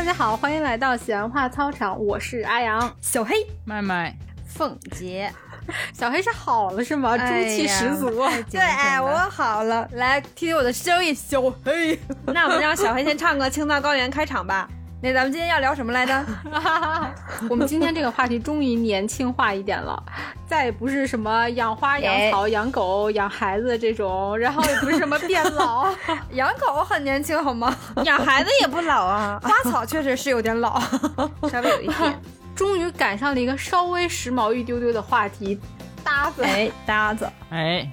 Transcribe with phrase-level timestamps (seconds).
[0.00, 5.30] 大家好，欢迎来到闲话操场，我是阿阳，小黑、麦麦、凤姐。
[5.92, 7.18] 小黑是好了是吗？
[7.18, 8.08] 中气十足。
[8.50, 12.00] 对，哎，我好了，来听听我的声音，小黑。
[12.24, 14.66] 那我们让小黑先唱个《青藏高原》开场吧。
[15.02, 16.24] 那咱们今天要聊什么来着？
[17.48, 20.02] 我们今天这个话题终于年轻化一点了，
[20.46, 25.90] 再也不是什么养花、养草、养狗、养孩子这种，然后也不是什么变老。
[26.32, 27.74] 养狗很年轻好吗？
[28.04, 29.40] 养孩子也不老啊。
[29.42, 30.78] 花草确实是有点老，
[31.50, 32.20] 稍微有一点。
[32.54, 35.58] 终于赶上了一个稍微时髦一丢丢的话题，
[36.04, 36.42] 搭子。
[36.44, 37.26] 哎，搭子。
[37.48, 37.90] 哎，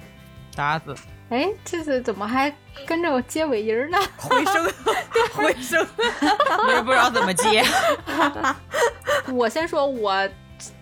[0.54, 0.94] 搭子。
[1.30, 2.52] 哎，这次怎么还
[2.86, 3.98] 跟着我接尾音呢？
[4.16, 4.72] 回声，
[5.34, 5.86] 回声，
[6.66, 7.62] 我也不知道怎么接。
[9.32, 10.28] 我先说，我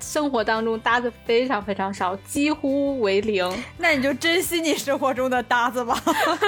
[0.01, 3.65] 生活当中搭子非常非常少，几乎为零。
[3.77, 6.01] 那你就珍惜你生活中的搭子吧。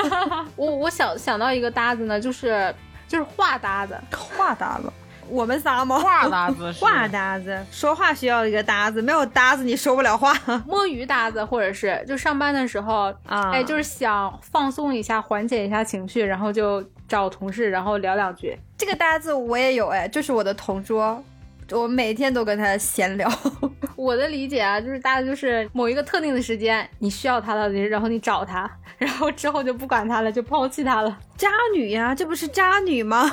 [0.57, 2.75] 我我想想到一个搭子呢，就是
[3.07, 4.91] 就是画搭子，画搭子。
[5.31, 5.99] 我们仨吗？
[5.99, 10.33] 话搭子， 话搭子，说话需要一个搭子，没有搭子你说不了话。
[10.67, 18.59] 摸鱼搭子，或者是就上班的时候啊，哎，就是想放松一下，缓解一下情绪，然后就找同事，然后聊两句。
[18.77, 21.23] 这个搭子我也有，哎，就是我的同桌。
[21.71, 23.31] 我每天都跟他闲聊。
[23.95, 31.19] 我的理解啊，就是大概就是某一个特定的时间，你需要他了，然后你找他，然后之后就不管他了，就抛弃他了。
[31.39, 33.33] 渣女呀，这不是渣女吗？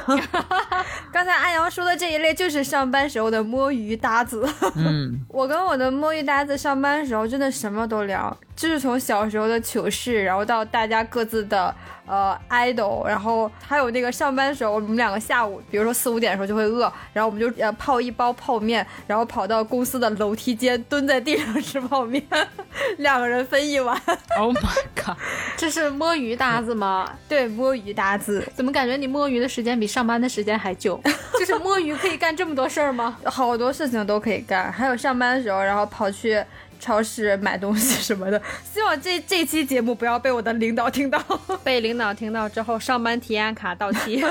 [1.12, 4.48] 刚才安阳说的这一类就是上班时候的摸鱼搭子。
[4.76, 11.74] 嗯， 我跟我的摸鱼搭子上班时候真的什么都聊，就是从小时候的糗事，然后到大家各自的。
[12.08, 22.24] 呃，idol，然后还有那个上班的时候，我们两个下午，比如说四五点的时候就会饿，然后我们就呃泡一包泡面，然后跑到公司的楼梯间，蹲在地上吃泡面，
[23.00, 24.00] 两个人分一碗。
[24.38, 25.18] Oh my god，
[25.58, 27.12] 这是摸鱼搭子吗？
[27.28, 28.46] 对，摸鱼搭子。
[28.54, 31.02] 怎么感觉你摸鱼的时间比上班的时间还久？
[31.40, 33.18] 就是摸鱼可以干这么多事儿吗？
[33.24, 36.44] 好多事情都可以干，还有上班的时候，然后跑去。
[36.78, 41.18] 超市买东西什么的， 希望这这期节目不要被我的领导听到。
[41.64, 44.24] 被领导听到之后，上班体验卡到期。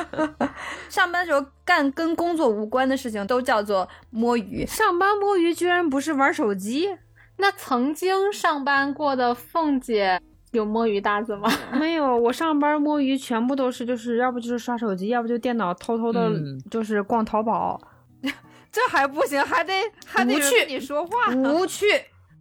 [0.91, 4.65] 上班时候干跟工作无关的事情都叫做摸鱼。
[4.67, 6.91] 上班摸鱼居然不是玩手机？
[7.39, 10.21] 那曾经上班过的凤姐
[10.55, 11.51] 有摸鱼搭子吗？
[11.79, 16.33] 没有，我上班摸鱼全部都是就是要不就是刷手机，要不就电脑偷偷的，
[16.71, 17.81] 就是逛淘宝。
[18.73, 19.73] 这还不行，还得
[20.07, 21.87] 还得去你说话，无趣。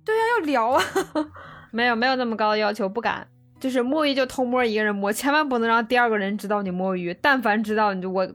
[0.05, 0.83] 对呀，要聊啊！
[1.71, 3.27] 没有没有那么高的要求，不敢。
[3.59, 7.15] 就是摸鱼就偷摸一个人摸，千万不能让第二个人知道你摸鱼。
[7.21, 8.27] 但凡知道，你就我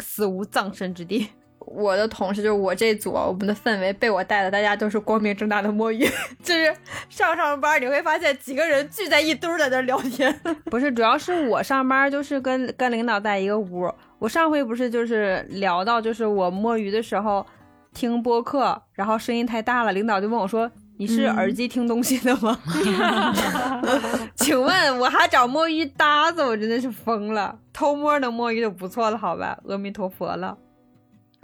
[0.00, 1.28] 死无葬身之地。
[1.66, 6.08] 我的同事就是我这组，我们的氛围被我带的，大家都是光明正大的摸鱼。
[6.42, 6.74] 就是
[7.08, 10.32] 上上班你会发现几个人聚在一堆在那聊天。
[10.70, 13.92] 不是，主要是我上班就是跟跟领导在一个屋。
[14.18, 17.46] 我上回不是就是聊到就是我摸鱼的时候
[17.92, 20.70] 听播客，然后声音太大了，领导就问我说。
[20.98, 22.58] 你是耳机听东西的吗？
[24.34, 27.54] 请问我还找摸鱼搭子，我真的是疯了。
[27.70, 29.58] 偷摸能摸鱼就不错了，好吧？
[29.68, 30.56] 阿弥陀佛了。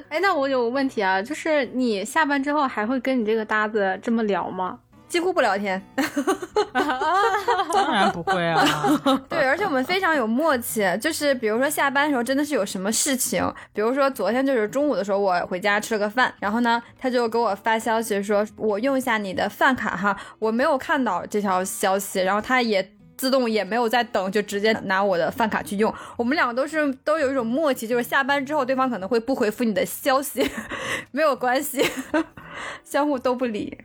[0.09, 4.79] 哎，那我有个问题啊，就是你下班之后还会跟你这个搭子这么聊吗？
[5.09, 5.83] 几乎不聊天
[6.73, 8.65] 当然不会啊。
[9.29, 13.43] 对，而且我们非常有默契，就是比如说下班的时候真的是有什么事情，
[13.75, 22.83] 比如说昨天就是中午的时候我回家吃了个饭，然后呢他就给我发消息说我用一下你的饭卡哈，我没有看到这条消息，然后他也
[23.22, 25.94] 自动也没有在等，就直接拿我的饭卡去用。
[26.16, 30.44] 我们两个都是都有一种默契，就是下班之后对方可能会不回复你的消息，
[31.12, 31.81] 没有关系，
[32.82, 33.78] 相互都不理。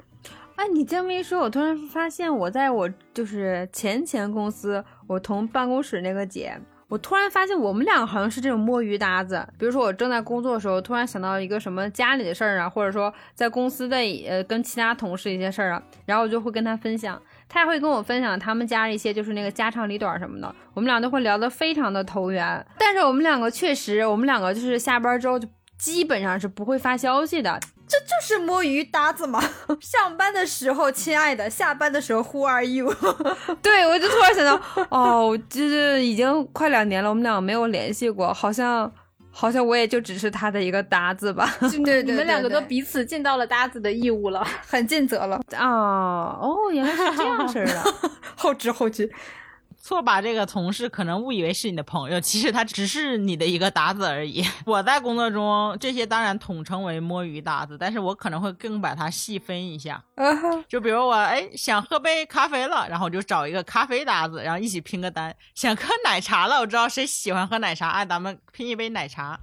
[0.55, 9.47] 哎，你这么一说，我突然发现，我在我就是前前公司，我同办公室那个姐，我突然发现我们两个好像是这种摸鱼搭子。
[9.59, 13.97] 比如说，我正在工作的时候，突然想到一个什么家里的事儿啊，或者说在公司的
[14.27, 22.65] 呃跟其他同事一些事儿啊，然后我就会跟他分享，他也会跟我分享他们家一些就是那个家长里短什么的，我们俩都会聊得非常的投缘。
[22.77, 25.47] 但是我们两个确实，我们两个就是下班之后就
[25.77, 27.59] 基本上是不会发消息的。
[27.89, 29.41] 这就是摸鱼搭子嘛！
[29.79, 32.93] 上班的时候亲爱的，下班的时候 Who are you？
[33.63, 38.91] 对我就突然想到，哦，就是已经快两年了，我们俩没有联系过，好像
[39.39, 41.47] 好像我也就只是他的一个搭子吧。
[41.85, 46.33] 对 对，你们两个都彼此尽到了搭子的义务了，很尽责了啊！
[46.41, 47.83] 哦，原来是这样式的，
[48.35, 49.07] 后知后觉。
[49.87, 54.43] 错把这个同事可能误以为是你的朋友， 其实他只是你的一个搭子而已。
[54.65, 60.03] 我在工作中这些当然统称为摸鱼搭子，但是我可能会更把它细分一下。
[60.67, 65.33] 就比如我哎想喝杯咖啡了，然后我就找一个咖啡搭子，然后一起拼个单。
[65.55, 69.39] 想喝奶茶了，我知道谁喜欢喝奶茶，哎咱们拼一杯奶茶。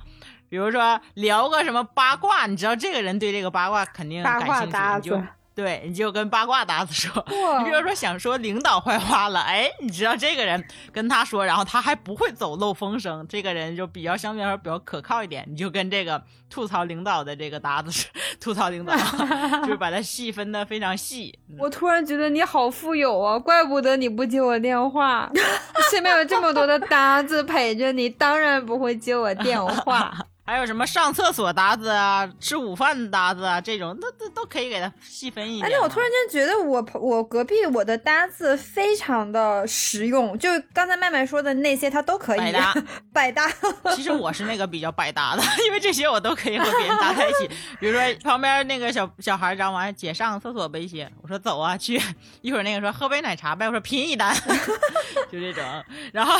[0.50, 4.70] 比如说聊个什么八卦，你知道这个人对这个八卦肯定感兴
[5.02, 5.20] 趣，就
[5.54, 7.24] 对，你就跟八卦搭子说。
[7.60, 10.62] 你比如说想说领导坏话了，哎，你知道这个人
[10.92, 16.20] 跟他说，然后他还不会走漏风声，这个人就比较相对来说比较可靠一点，你就跟这个
[16.50, 18.10] 吐槽领导的这个搭子说
[18.40, 18.96] 吐槽领导，
[19.62, 21.38] 就是把它细分的非常细。
[21.48, 25.30] 嗯我突然觉得你好富有啊，怪不得你不接我电话。
[25.90, 30.12] 身边有这么多的搭子陪着你，当然不会接我电话。
[30.46, 35.64] 还有什么上厕所搭子啊，吃午饭搭子啊，这种都都都可以给他细分一点。
[35.64, 42.74] 而且我突然间觉得我朋我隔壁我的搭子非常的实用，就刚才麦麦说的那些他都可以百搭。
[43.10, 43.50] 百搭。
[43.96, 47.48] 其实我是那个比较百搭的，因为这些我都可以和别人搭在一起。
[47.80, 51.98] 比如说旁边那个小小孩张完，姐上厕所背些，我说走啊去。
[52.42, 54.36] 一会儿那个说喝杯奶茶呗，我说拼一单，
[55.32, 55.64] 就这种。
[56.12, 56.38] 然后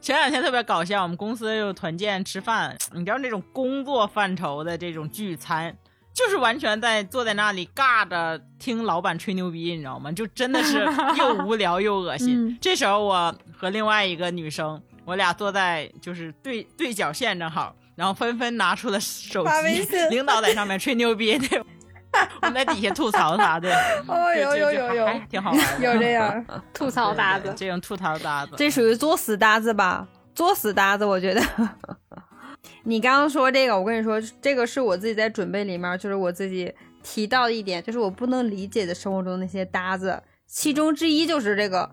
[0.00, 5.76] 前两天特别搞笑，我们公司又团建吃饭，你知道那种工作范畴的这种聚餐。
[6.14, 10.12] 就是完全在坐在那里尬着听老板吹牛逼，你知道吗？
[10.12, 10.86] 就真的是
[11.18, 12.46] 又无聊又恶心。
[12.46, 21.58] 嗯这时候我和另外一个女生，我俩坐在就是对对角线正好，然后纷纷拿出了手机 领导在上面吹牛逼，对，
[22.42, 23.72] 我们在底下吐槽他，对，
[24.06, 30.06] 哦，就有有有有挺好玩的，有这样，吐槽搭子这种吐槽搭子，这属于作死搭子吧？
[30.32, 31.42] 作死搭子，我觉得。
[32.84, 36.72] 你刚刚说这个，我跟你说，这个是我自己在准备里面，就是我自己
[37.02, 41.90] 提到一点，就是我不能理解的生活中那些搭子，其中之一就是这个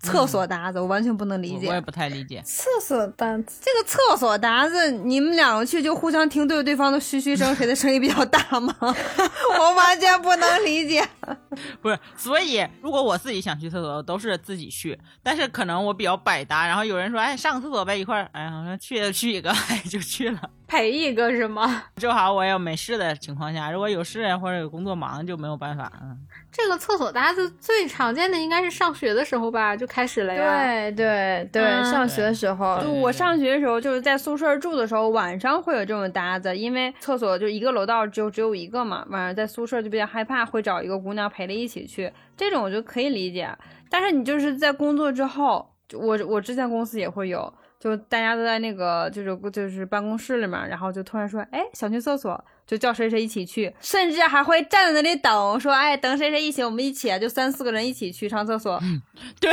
[0.00, 1.66] 厕所搭子，我完全不能理解。
[1.66, 2.40] 我我也不太理解。
[2.44, 8.74] 厕所搭子，这个厕所搭子，你们两个去就互相听对对方的嘘嘘声，谁的声音比较大吗？
[8.80, 11.06] 我完全不能理解。
[11.82, 14.98] 不是，所以如果我自己想去厕所，我都是自己去。
[15.22, 20.50] 但是可能我比较百搭，然后有人说，哎，上个厕所呗，一块儿，哎呀，我说去就去一个，哎，就去了。
[20.68, 21.82] 陪一个是吗？
[21.96, 25.90] 正好我有没事的情况下，如果有事或者有工作忙，就没有办法。
[26.02, 26.16] 嗯，
[26.52, 30.62] 这个厕所搭子最常见的应该是上学的时候吧，就开始了呀。
[30.62, 43.48] 对对对，嗯上学的时候，就我上学的时候，就是在宿舍住的时候，晚上会有这种搭子，因为厕所就一个楼道只有只有一个嘛，晚上在宿舍就比较害怕，会找一个姑娘陪着一起去，这种我就可以理解。
[43.88, 52.44] 但是你就是在工作之后，就我我之前公司也会有，就大家都在那个就是就是办公室里面，然后就突然说，哎，想去厕所。
[52.68, 58.78] 就叫谁谁一起去，甚至还会站在那里等，说，哎，等谁谁一起，我们一起，就三四个人一起去上厕所。
[59.40, 59.50] 对，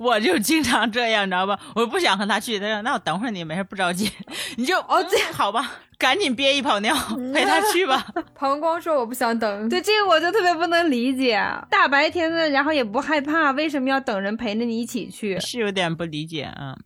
[0.00, 1.56] 我就经常这样，你知道吧？
[1.76, 4.10] 我不想和他去，他说那我等会儿你没事不着急，
[4.56, 6.92] 你就哦这、好吧，赶紧憋一泡尿
[7.32, 8.04] 陪他去吧。
[8.34, 11.40] 膀胱说我不想等，对这个我就特别不能理解。
[11.70, 15.38] 大白天的，然后也不害怕，为什么要等人陪着你一起去？
[15.38, 16.76] 是有点不理解，嗯，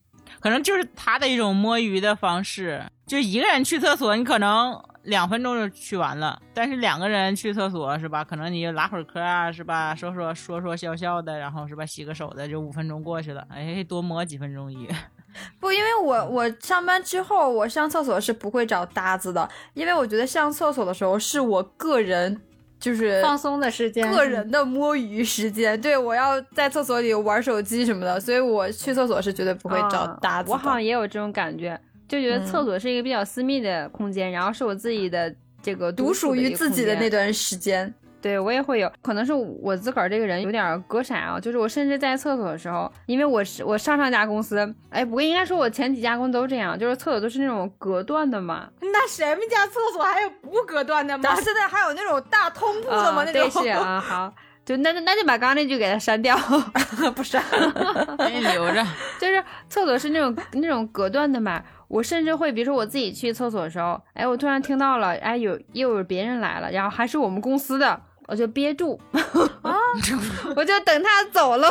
[0.41, 8.25] 可能就是他的一种摸鱼的方式，就一个人去厕所，你可能两分钟就去完了，但是两个人去厕所是吧？
[8.25, 9.95] 可能你就拉会儿嗑啊，是吧？
[9.95, 11.85] 说说说说笑笑的，然后是吧？
[11.85, 14.89] 洗个手的，就五分钟过去了，哎，多摸几分钟鱼。
[15.61, 22.41] 不，因为我我上班之后，我上厕所是不会找搭子的，因为我觉得上厕所的时候是我个人
[22.81, 25.78] 就是放松的时间，个人的摸鱼时间。
[25.81, 31.78] 对我要在厕所里玩手机什么的，所以我去厕所是绝对不会找搭子的、我好像也有这种感觉，
[32.09, 37.11] 就觉得厕所是一个比较私密的空间，然后是我自己的这个独属于自己的那段。
[37.11, 37.93] 段时间。
[38.21, 48.69] 对我也会有，可能是我自个儿这个人有点隔闪啊，就是我甚至在厕所的时候，因为我是我上上家公司，哎，不过应该说我前几家公司都这样，就是厕所都是那种隔断的嘛。
[48.81, 51.35] 那谁们家厕所还有不隔断的吗然？
[51.35, 53.25] 后现在还有那种大通铺的吗？
[53.25, 54.35] 那种是啊，好，
[54.65, 56.37] 就那就那就把刚刚那句给它删掉，
[57.17, 57.43] 不删？
[58.19, 58.85] 给你留着。
[59.19, 61.62] 就是厕所是那种那种隔断的嘛。
[61.89, 68.00] 我甚至会，比如说我自己去厕所的时候，哎，我突然听到了，哎，有又有别人来了，然后还是我们公司的，
[68.31, 68.99] 我就憋住
[69.61, 69.75] 啊，
[70.55, 71.69] 我就等他走了，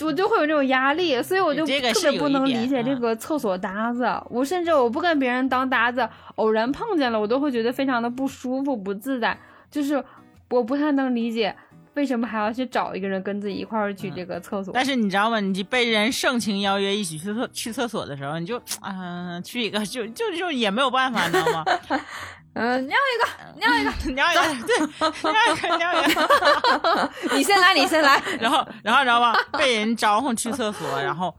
[0.00, 4.10] 我就会有这种压力，所以我就这个特别不能理解这嗯个厕所搭子。
[4.30, 9.38] 我甚至我不跟别人当搭子，偶然碰见了，我都会觉得非常的不舒服、不自在，
[9.70, 10.02] 就是
[10.48, 11.54] 我不太能理解。
[11.94, 14.72] 为什么还要去找一个人跟自己一块儿去这个厕所？
[14.72, 15.40] 但是你知道吗？
[15.40, 21.64] 你被人盛情邀约一起去厕去厕所的时候，你就啊、去一个就就就也没有办法，你知道吗？
[22.58, 27.10] 嗯，尿一个， 尿一个，尿一个，对，尿一个， 尿一个。
[27.36, 28.20] 你先来，你先来。
[28.40, 29.32] 然后，然后你知道吧？
[29.52, 31.32] 被人招呼去厕所，然后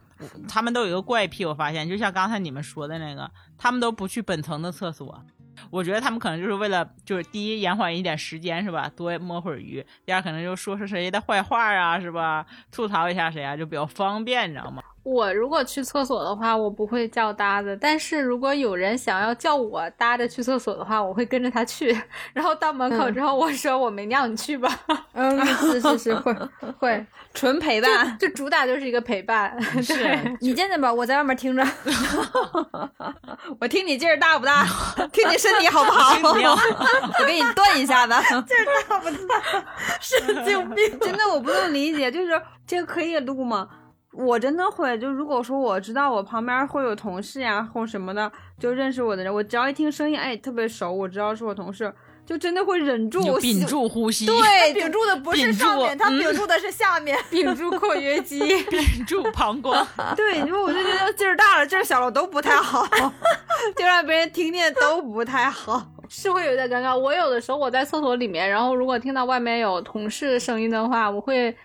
[0.47, 5.21] 他们都有一个怪癖，我发现，就像刚才你们说的那个，他们都不去本层的厕所。
[5.69, 8.89] 我觉得他们可能就是为了，就是第一延缓一点时间，是吧？
[8.95, 12.45] 多摸会儿鱼；第二可能就说说谁的坏话啊，是吧？
[12.71, 14.81] 吐槽一下谁啊，就比较方便，你知道吗？
[15.09, 21.97] 我如果去厕所的话，我不会叫搭子；但是如果有人想要叫我搭着去厕所的话，我会跟着他去。
[22.33, 24.69] 然后到门口之后，我说我没尿，你去吧。
[25.13, 26.35] 嗯，是是是，会
[26.77, 28.17] 会，纯陪伴。
[28.19, 29.59] 就主打就是一个陪伴。
[29.81, 31.65] 是，你进去吧，我在外面听着。
[33.59, 34.65] 我听你劲儿大不大？
[35.11, 36.15] 听你身体好不好？
[37.19, 38.13] 我给你炖一下子。
[38.45, 39.65] 劲儿大不大？
[39.99, 40.99] 神经病！
[40.99, 43.67] 真的我不能理解，就是这个可以录吗？
[44.11, 51.93] 我真的会，就如果说我知道我旁边会有同事呀或什么的，就认识我的人，我只要一听声音，哎，特别熟，我知道是我同事，
[52.25, 57.17] 就真的会忍住屏住呼吸，对， 屏住的不是上面，他嗯屏住的是下面。
[57.29, 58.39] 屏住括约肌。
[58.65, 59.87] 屏住膀胱。
[60.15, 62.87] 对，因为我就觉得劲儿大了，劲儿小了都不太好，
[63.77, 65.91] 就让别人听见都不太好。
[66.11, 66.97] 是会有点尴尬。
[66.97, 71.55] 我有的时候我在厕所里面，然后如果听到外面有同事的声音的话，我会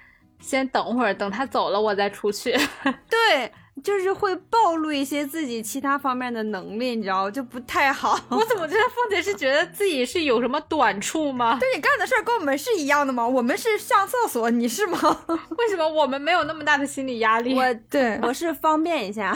[0.41, 2.53] 先等会儿，等他走了我再出去。
[3.09, 8.19] 对，就是会暴露一些自己其他方面的能力，你知道，就不太好。
[8.31, 11.57] 我怎么觉得凤姐是觉得自己是有什么短处吗？
[11.59, 13.27] 对你干的事儿跟我们是一样的吗？
[13.27, 14.99] 我们是上厕所，你是吗？
[15.59, 17.55] 为什么我们没有那么大的心理压力？
[17.55, 19.35] 我对，我是方便一下，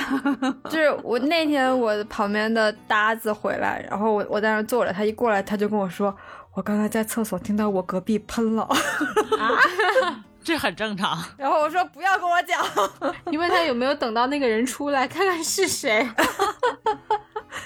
[0.64, 6.14] 就是我那天我旁边的搭子回来，然后我我在那坐着，他一过来他就跟我说，
[6.55, 8.69] 我刚才在厕所听到我隔壁喷了，
[10.49, 11.23] 这很正常。
[11.37, 12.59] 然后我说不要跟我讲，
[13.31, 16.09] 你问他有没有等到那个人出来，看看是谁。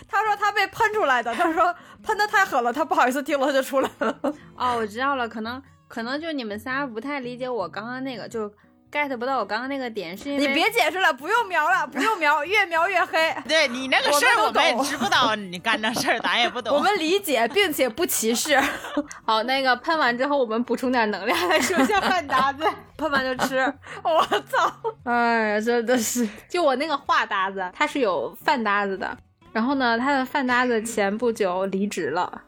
[0.08, 1.72] 他说他被喷出来的，他说
[2.02, 4.18] 喷的太狠了，他不好意思听了他就出来了。
[4.56, 8.52] 哦，我知道了，可能可能就你们仨不太理解我刚刚那个，就
[8.92, 13.34] get 不到我刚刚那个点，是因为你别解释了，不用描了，不用描，越描越黑。
[13.48, 16.76] 对你那个事儿，我们也懂知不道你干这事儿，咱也不懂。
[16.76, 18.60] 我们理解并且不歧视。
[19.24, 22.64] 好，那个喷完之后，我们补充点能量来说一下 饭搭子。
[22.98, 23.58] 喷完就吃。
[24.04, 24.72] 我操！
[25.04, 26.28] 哎呀，真的是。
[26.48, 29.16] 就我那个话搭子，他是有饭搭子的。
[29.52, 32.42] 然后呢，他的饭搭子前不久离职了，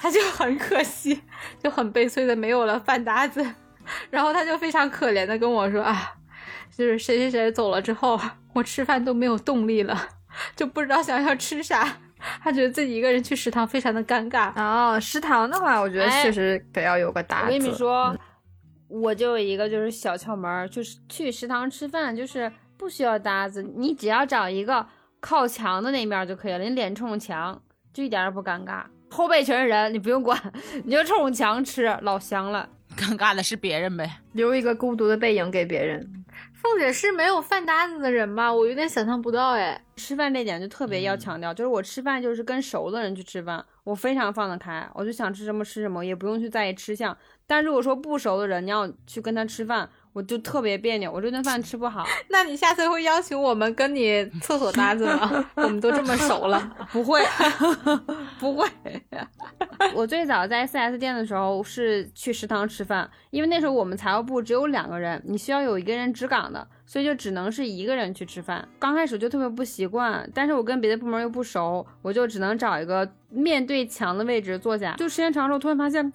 [0.00, 1.22] 他就很可惜，
[1.62, 3.46] 就很悲催的没有了饭搭子。
[4.10, 6.14] 然后他就非常可怜的跟我说啊，
[6.76, 8.20] 就是谁谁谁走了之后，
[8.52, 10.08] 我吃饭都没有动力了，
[10.56, 11.96] 就不知道想要吃啥。
[12.42, 14.52] 他觉得自己一个人去食堂非常的尴尬。
[14.54, 17.44] 哦，食堂的话，我觉得哎确实得要有个搭子。
[17.46, 18.14] 我跟你们说，
[18.88, 24.86] 我就有一个就是小窍门儿，就是去食堂吃饭，就是不需要搭子，你只要找一个
[25.18, 27.58] 靠墙的那面儿就可以了，你脸冲墙，
[27.94, 28.84] 就一点儿也不尴尬。
[29.10, 30.38] 后背全是人，你不用管，
[30.84, 32.68] 你就冲墙吃，老香了。
[32.96, 34.20] 尴尬的是别人呗。
[34.32, 36.24] 留一个孤独的背影给别人。
[36.54, 38.52] 凤姐是没有饭搭子的人吧？
[38.52, 39.82] 我有点想象不到哎。
[39.96, 47.16] 吃饭这点就特别要强调，就是我吃饭就是跟熟的人去吃饭，我非常放得开，我就想吃什么吃什么，也不用去在意吃相。
[47.46, 52.04] 但如果说不熟的人，你要去跟他吃饭，我就特别别扭，我这顿饭吃不好。
[52.28, 55.44] 那你下次会邀请我们跟你厕所搭子吗？
[55.56, 56.76] 我们都这么熟了。
[56.90, 57.22] 不会，
[58.38, 58.68] 不会。
[59.94, 68.66] 我最早在 4S 店的时候是去食堂吃饭，因为那时候我们财务部只有两个人，你需要有一个人值岗的，所以就只能是一个人去吃饭。
[68.78, 74.94] 刚开始就特别不习惯，但是我跟别的部门又不熟，我就只能找一个面对墙的位置坐下。
[74.96, 76.12] 就时间长了，我突然发现。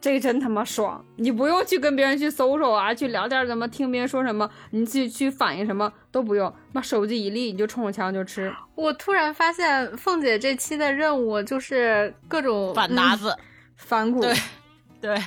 [0.00, 1.04] 这个真他妈爽！
[1.16, 8.50] 你不用去跟别人去搜搜啊，去聊天怎么听别人说什么，你自己去反应什么都不用，把手机一立，你就冲着墙就吃。
[8.74, 13.36] 我突然发现，凤姐这期的任务就是各种反搭子，
[13.76, 14.20] 反骨。
[14.22, 14.34] 对
[15.02, 15.18] 对，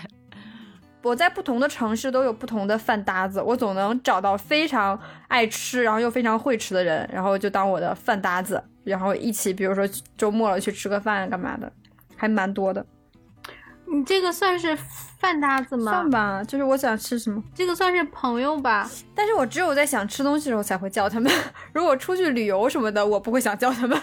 [1.04, 9.88] 我在不同的城市都有不同的饭搭子，我总能找到非常爱吃，然后又非常会吃的人，然后就当我的饭搭子，然后一起，比如说
[10.18, 11.72] 周末了去吃个饭干嘛的，
[12.16, 12.84] 还蛮多的。
[13.94, 15.92] 你这个算是饭搭子吗？
[15.92, 18.90] 算吧，就是我想吃什么，这个算是朋友吧？
[19.14, 21.32] 但是我只有在想吃东西的时候才会叫他们，
[21.74, 24.02] 如果出去旅游什么的，我不会想叫他们。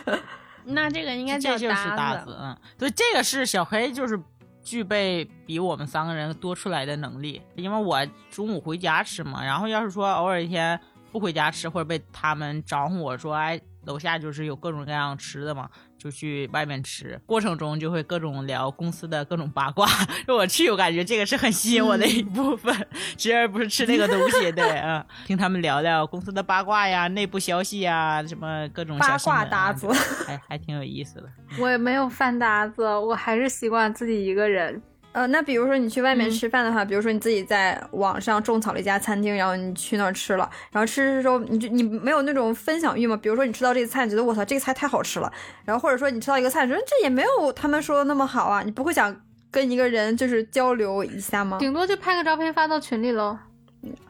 [0.64, 4.16] 那这个应该叫这就是搭搭子，嗯，所以，这个是小黑就是
[4.62, 10.78] 具备比我们三个人多出来的能力，因为我中午回家吃嘛，然后要是说偶尔一天
[11.10, 15.68] 不回家吃，或者被他们招呼我说，哎，楼下就是有各种各样吃的嘛。
[16.02, 19.86] 就去外面吃，过程中就会各种聊公司的各种八卦。
[20.26, 22.74] 就我去，我感觉这个是很吸引我的一部分，
[23.18, 24.50] 其而不是吃那个东西。
[24.52, 29.86] 对，啊，听他们聊聊公司的八卦呀、内部消息呀，什么各种八卦搭子，
[30.26, 31.24] 还还挺有意思的。
[31.58, 34.80] 我也没有饭搭子，我还是习惯自己一个人。
[35.12, 43.16] 呃，那比如说你去外面吃饭的话，比如说你自己在网上种草了一家餐厅，然后你去那儿吃了，然后吃的时候你就你没有那种分享欲吗？
[43.16, 45.32] 比如说你吃到这个菜，你觉得我操这个菜太好吃了，
[45.64, 51.58] 然后或者说你吃到一个菜，觉得这也没有他们说的那么好啊，你不会想跟一个人就是交流一下吗？
[51.58, 53.36] 顶多就拍个照片发到群里喽。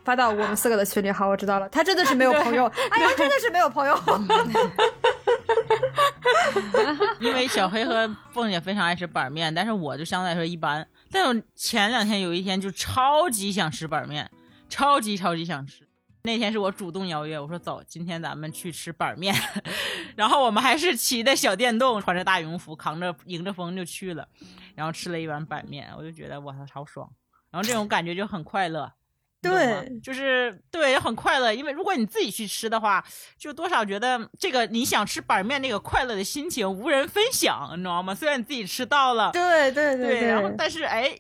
[0.05, 1.11] 发到我们四个的群里。
[1.11, 2.65] 好，我知道了，他真的是没有朋友。
[2.91, 3.99] 哎呀，真的是没有朋友。
[7.21, 10.87] 因为小黑和凤姐非常爱吃板面，但是我就相对来说一般。
[11.11, 14.31] 但我前两天有一天就超级想吃板面，
[14.69, 15.87] 超级超级想吃。
[16.23, 19.35] 那天是我主动邀约，我说走，今天咱们去吃板面。
[20.17, 24.29] 然后我们还是骑的小电动，穿着大羽绒服，扛着迎着风就去了，
[24.75, 27.09] 然后吃了一碗板面，我就觉得我操超爽，
[27.51, 28.93] 然后这种感觉就很快乐。
[29.43, 31.53] 对就是对，很快乐。
[31.53, 33.05] 因为如果你自己去吃的话，
[33.39, 38.15] 就多少觉得这个你想吃板面那个快乐的心情无人分享，你知道吗？
[38.15, 41.17] 虽然你自己吃到了，对对对，然后但是哎，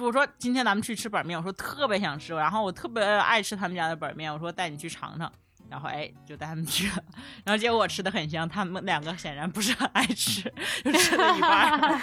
[0.00, 5.32] 我说今天咱们去吃板面，我说特别想吃，然后我特别爱吃他们家的板面，我说带你去尝尝。
[5.70, 6.94] 然后哎，就带他们去了，
[7.44, 10.42] 然后结果我吃的很香，他们两个显然不是很爱吃，
[10.84, 12.00] 就吃了一半儿。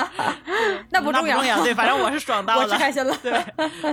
[0.90, 3.16] 那不重要，那不重要，对，反正我是爽到我开心了。
[3.22, 3.32] 对，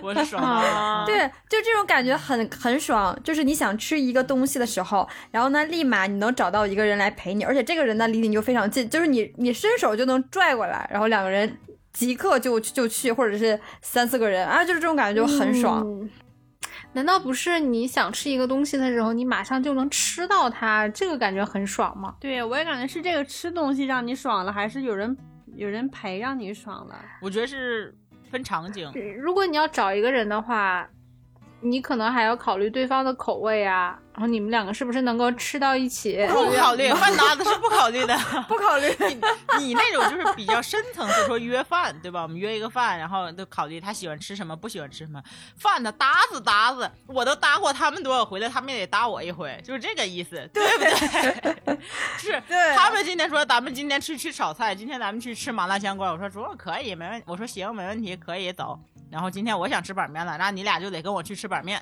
[0.01, 11.57] 我是爽到对，就这种感觉很很爽，就是你想吃一个东西的时候，然后呢，立马你能找到一个人来陪你，而且这个人呢离你就非常近，就是你你伸手就能拽过来，然后两个人
[11.93, 15.81] 即刻就就去，或者是三四个人啊，就是这种感觉就很爽。
[15.85, 16.09] 嗯
[16.97, 22.15] 难道不是你想吃一个东西的时候，你马上就能吃到它，这个感觉很爽吗？
[22.19, 25.15] 对我也感觉是这个吃东西让你爽了，还是有人
[25.53, 26.95] 有人陪让你爽了？
[27.21, 27.95] 我觉得是
[28.31, 30.89] 分场景，如果你要找一个人的话，
[31.59, 36.23] 你可能还要考虑对方的口味啊，然后你们两个是不是能够吃到一起？
[36.27, 38.15] 不考虑，饭搭子是不考虑的。
[38.47, 38.87] 不考虑，
[39.57, 42.21] 你你那种就是比较深层次说约饭，对吧？
[42.21, 45.21] 我们约一个饭，然后都考虑他喜欢吃什么，不喜欢吃什么。
[45.57, 51.77] 饭的搭子搭子，我都搭过他们多少回了，他们也得搭我一回，就是这个意思，对 不对？
[52.17, 58.79] 是，对他们今天说咱们今天去吃炒菜，今天咱们去吃麻辣香锅，我说说可以，没问，我说行，没问题，可以走。
[59.11, 61.81] 然后今天我想吃板面了，那你俩就得跟我去吃板面。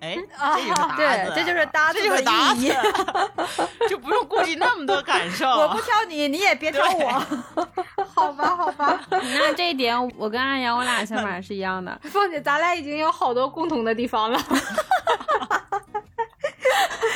[0.00, 0.16] 哎，
[0.56, 2.74] 这就是搭子，对，这就是搭子这就是的意义。，
[3.88, 5.48] 就不用顾及那么多感受。
[5.48, 7.24] 我不挑你，你也别挑我。
[8.12, 11.96] 好吧，好吧， 那这一点，我跟安阳我俩想法是一样的。
[12.02, 14.38] 凤姐，咱俩已经有好多共同的地方了。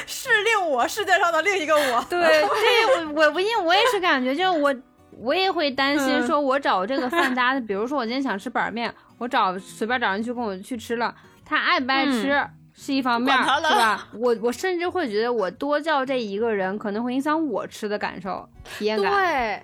[0.07, 2.05] 是另我世界上的另一个我。
[2.09, 4.73] 对，这我我不因为我也是感觉，就我
[5.19, 12.41] 我也会担心，嗯说我找这个饭 搭子，比如说我今天想吃板面，我找随便找人去跟我去吃了，他爱不爱吃、
[12.75, 14.09] 是一方面，是吧？
[14.13, 19.11] 我我甚至会觉得我多叫这一个人，可能会影响我吃的感受、体验感。
[19.11, 19.63] 对，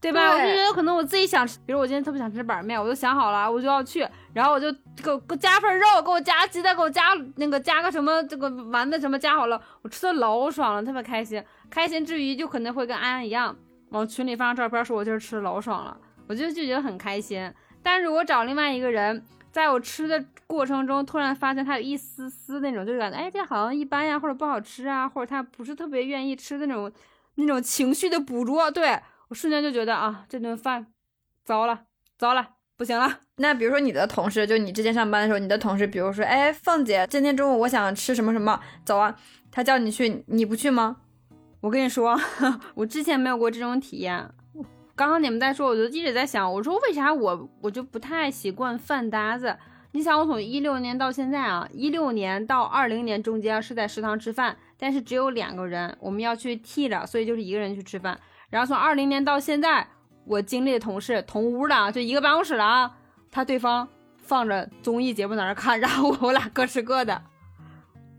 [0.00, 0.30] 对吧？
[0.30, 7.02] 我就觉得可能我自己想吃，比如我今天特别想吃板面，我就想好了，我就要去，然后我就给我给我加份肉，给我加鸡蛋，给我加
[7.36, 11.44] 那个加个什么这个丸子什么加好了，我吃的老爽了，特别开心。
[11.70, 13.54] 开心之余就可能会跟安安一样，
[13.90, 17.52] 往群里发张照片说我今儿吃的老爽了，我就就觉得很开心。
[17.82, 26.90] 但是我找另外一个人，在我吃的过程中，突然发现他有一丝丝那种，就感觉哎这好像一般呀，或者不好吃啊，或者他不是特别愿意吃的那种
[27.36, 30.86] 那种情绪的捕捉，对我瞬间就觉得啊，这顿饭
[31.44, 31.82] 糟了，
[32.18, 33.20] 糟了，不行了。
[33.36, 39.14] 那比如说你的同事，就你之前上班的时候，你的同事，比如说，哎，凤姐，今天中午我想吃什么什么，走啊，
[39.50, 40.96] 他叫你去，你不去吗？
[41.64, 42.14] 我跟你说，
[42.76, 44.30] 我之前没有过这种体验。
[44.94, 49.56] 刚刚你们在说，我就一直在想，我说为啥我我就不太习惯饭搭子？
[49.92, 58.20] 你想，我从一六年到现在啊，一六年到二零年中间是在食堂吃饭，但是只有两个人，我们要去替着，所以就是一个人去吃饭。
[58.50, 59.88] 然后从二零年到现在，
[60.26, 62.94] 我经历的同事同屋的啊，就一个办公室的啊，
[63.30, 67.22] 他对方放着综艺节目在那看，然后我俩各吃各的，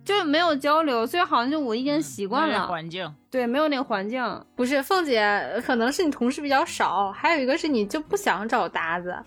[0.05, 2.67] 就是没有交流，所以好像就我已经习惯那个了。
[2.67, 4.45] 环境，对，没有那个环境。
[4.55, 9.17] 不是凤姐，可能是你同事比较少，还有一个是你就不想找搭子，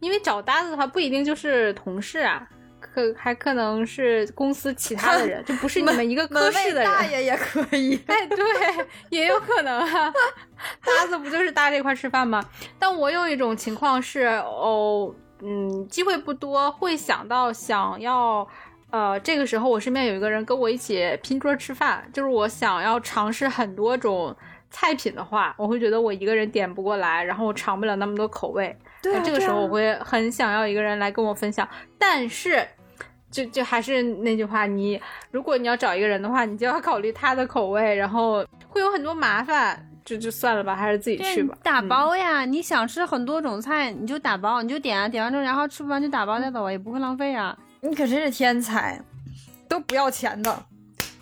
[0.00, 2.48] 因为找搭子的话不一定就是同事啊，
[2.80, 6.90] 可还可能是公司其他的人，就不是你们一个科室的人。
[6.90, 8.00] 大爷也可以。
[8.08, 8.38] 哎，对，
[9.10, 10.12] 也有可能啊。
[10.84, 12.42] 搭子不就是搭这块吃饭吗？
[12.78, 18.46] 但我有一种情况是，哦，嗯，机会不多，会想到想要，
[18.92, 24.34] 呃，这个时候我身边有一个人跟我一起拼桌吃饭，就是我想要尝试很多种
[24.70, 28.76] 菜品的话，我会觉得我一个人点不过来，然后我尝不了那么多口味。
[29.02, 32.64] 对这个时候我会很想要一个人来跟我分享，但是。
[33.30, 35.00] 就就还是那句话，你
[35.30, 41.56] 如果你要找一个人的话，你就要考虑他的口味，然后会有很多麻烦，就就算了吧，还是自己去吧。
[41.62, 42.44] 打嗯包呀！
[42.44, 47.56] 你想吃很多种菜，你就打包，你就点啊，点完之后，然后吃不完就打包带走啊，也不会浪费啊。
[47.84, 49.00] 你可真是天才，
[49.68, 50.66] 都不要钱的。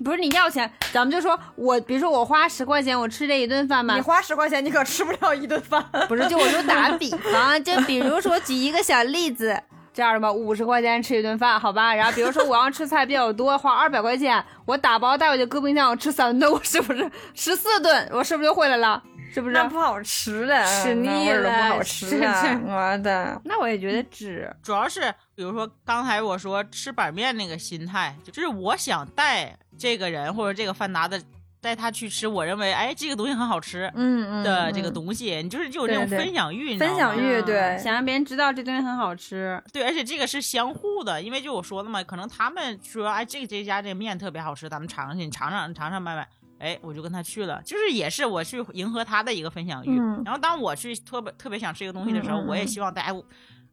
[0.04, 5.82] 不是你要钱，咱们就说我，比如说我花十块钱，我吃这一顿饭吧你，花十块钱，你可吃不了一顿饭。
[6.06, 9.58] 不是，就我就打个比方，就比如说举一个小例子，
[9.94, 11.94] 这样的吧，五十块钱吃一顿饭，好吧？
[11.94, 18.06] 然后比如说我要吃菜比较多，花二百块钱，我打包带回去搁冰箱，我吃三顿，我是不是十四顿？
[18.12, 19.02] 我是不是就回来了？
[19.32, 19.54] 是不是？
[19.54, 23.40] 那不好吃了，吃腻那味儿都不好吃了是是，我的。
[23.44, 24.50] 那我也觉得值。
[24.62, 31.20] 主要是比如说刚才我说吃板面那个心态，就是我想带这个人或者这个饭搭的
[31.62, 39.62] 带他去吃，我认为哎这个东西很好吃嗯嗯的这个嗯东西，你就是就有这种分享欲，分享欲对想让别人知道这东西很好吃。
[39.70, 46.26] 对，而且这个是相互的，因为就我说的嘛，可能他们说，哎，这个这家这个面特别好吃，咱们尝尝去，你尝尝，你尝尝买买，
[46.60, 49.98] 哎，我就跟他去了，就是也是我去迎合他的一个分享欲。
[49.98, 53.22] 嗯然后当我去特别特别想吃一个东西的时候，我也希望大家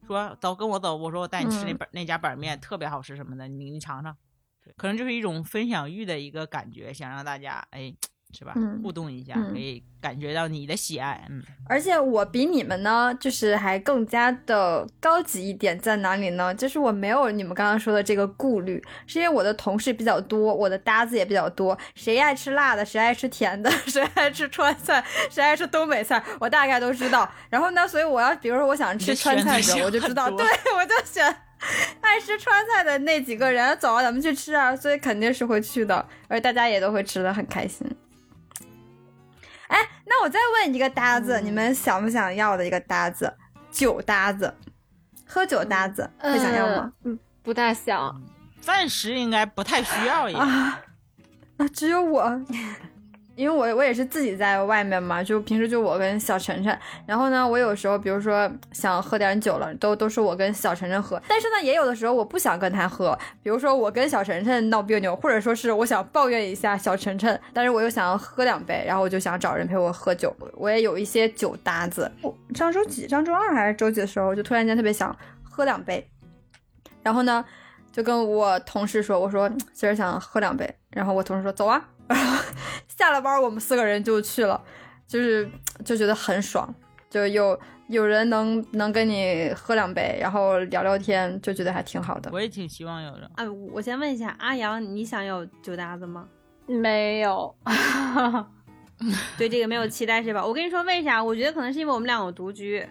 [0.08, 4.16] 说走跟我走，我说我带你吃那嗯板、那家板面特别好吃什么的，你你尝尝，
[4.64, 7.94] 对可能就是一种分享欲的一个感觉，想让大家哎。
[8.38, 8.54] 是吧？
[8.56, 11.26] 嗯互动一下，嗯可以感觉到你的喜爱。
[11.30, 16.54] 嗯，而且我比你们呢，就是还更加的高级一点，在哪里呢？
[16.54, 27.28] 就是我没有你们刚刚说的这个顾虑，是因为我的同事比较多，我的搭子也比较多，谁爱吃辣的，谁爱吃甜的， 谁爱吃川菜，谁爱吃东北菜，我大概都知道。
[27.50, 30.46] 然后呢，所以我要比如说我想吃川菜的，你的选择性我就知道，对
[30.78, 31.36] 我就选。
[32.02, 37.84] 爱吃川菜的那几个人，走啊，咱们去吃啊，所以肯定是会去的，而大家也都会吃的很开心。
[39.68, 43.34] 哎，那我再问一个搭子，你们想不想要的一个搭子？
[43.72, 44.54] 酒搭子，
[45.26, 46.94] 喝酒搭子，会想要吗？
[47.04, 48.22] 嗯，不大想。
[48.62, 50.36] 暂时应该不太需要也。
[50.36, 50.82] 啊
[51.58, 52.24] 啊，只有我，
[53.38, 72.12] 因为我我也是自己在外面嘛，就平时就我跟小晨晨，然后呢，我有时候比如说想喝点酒了，都都是我跟小晨晨喝，但是呢，也有的时候我不想跟他喝，比如说我跟小晨晨闹别扭，或者说是我想抱怨一下小晨晨，但是我又想要喝两杯，然后我就想找人陪我喝酒，我也有一些酒搭子。
[72.24, 76.10] 我上周几，上周二还是周几的时候，我就突然间特别想喝两杯，
[77.04, 77.46] 然后呢，
[77.92, 82.44] 就跟我同事说，我说今儿想喝两杯，然后我同事说走啊，然后
[82.88, 84.62] 下了班我们四个人就去了，
[85.08, 85.50] 就是
[85.86, 86.74] 就觉得很爽，
[87.10, 92.30] 就有有人能能跟你喝两杯，然后聊聊天，就觉得还挺好的。
[92.34, 93.30] 我也挺希望有的。
[93.36, 96.28] 啊，我先问一下阿阳，你想有酒搭子吗？
[96.66, 97.56] 没有，
[99.38, 100.46] 对这个没有期待是吧？
[100.46, 101.24] 我跟你说为啥？
[101.24, 102.86] 我觉得可能是因为我们两个独居，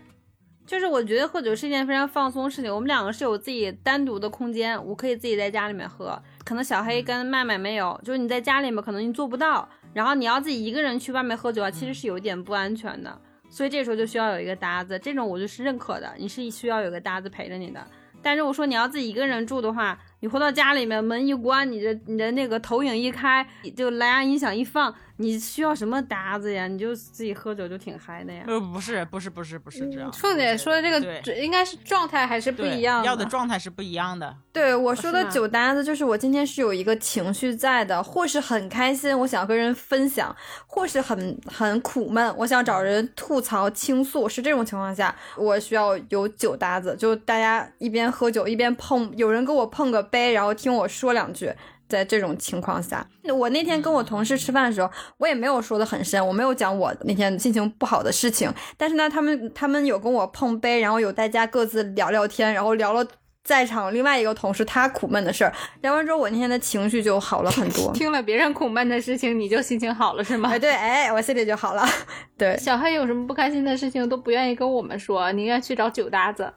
[0.66, 2.74] 就是我觉得喝酒是一件非常放松的事情。
[2.74, 6.18] 我们两个是有自己单独的空间，我可以自己在家里面喝。
[6.46, 13.20] 可能小黑跟麦麦没有，就是你在家里面可能你做不到，然后你要自己一个人去外面喝酒啊，其实是有点不安全的。
[13.50, 17.84] 所以这时候就需要有一个搭子，这种我就是认可的，你是需要有个搭子陪着你的。
[18.22, 23.44] 但如果说你要自己一个人住的话，你回到家里面门一关，你的你的那个投影一开，
[23.76, 26.66] 就蓝牙音响一放，你需要什么搭子呀？
[26.66, 28.44] 你就自己喝酒就挺嗨的呀。
[28.46, 30.12] 呃，不是，不是，不是，不是这样。
[30.12, 34.36] 凤姐说的这个应该是状态还是不一样要的状态是不一样的。
[34.52, 40.34] 对我说的酒搭子，就是我今天是有一个情绪在的，或是很开心，我想跟人分享，
[40.66, 51.52] 或是很很苦闷，我想找人吐槽倾诉，是这种情况下，我需要有酒搭子，就大家一边喝酒一边碰，有人给我碰个杯，然后听我说两句。
[51.88, 63.06] 在这种情况下，我那天跟我同事吃饭的时候，我也没有说的很深，我没有讲我那天心情不好的事情，但是呢，他们他们有跟我碰杯，然后有大家各自聊聊天，然后聊了
[63.44, 67.92] 在场另外一个同事他苦闷的事儿，聊完之后，我那天的情绪就好了很多。
[67.92, 70.58] 听了别人苦闷的事情，你就心情好了是吗哎，？
[70.58, 71.88] 对，哎，我心里就好了。
[72.36, 76.52] 对，小黑有什么不开心的事情都不愿意跟我们说，宁愿去找酒搭子。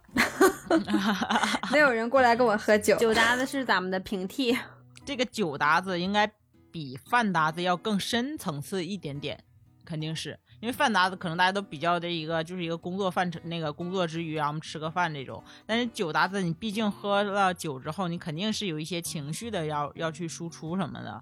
[1.72, 2.96] 没有人过来跟我喝酒。
[2.96, 4.58] 酒搭子是咱们的平替，
[5.10, 6.32] 这个酒搭子应该
[6.72, 9.43] 比饭搭子要更深层次一点点，
[9.84, 15.43] 肯定是因为饭搭子可能大家都比较的一个就是一个工作饭那个工作之余啊，我们吃个饭这种。
[15.65, 21.19] 但是酒搭子你毕竟喝了酒之后，你肯定是有一些情绪的要要去输出什么的。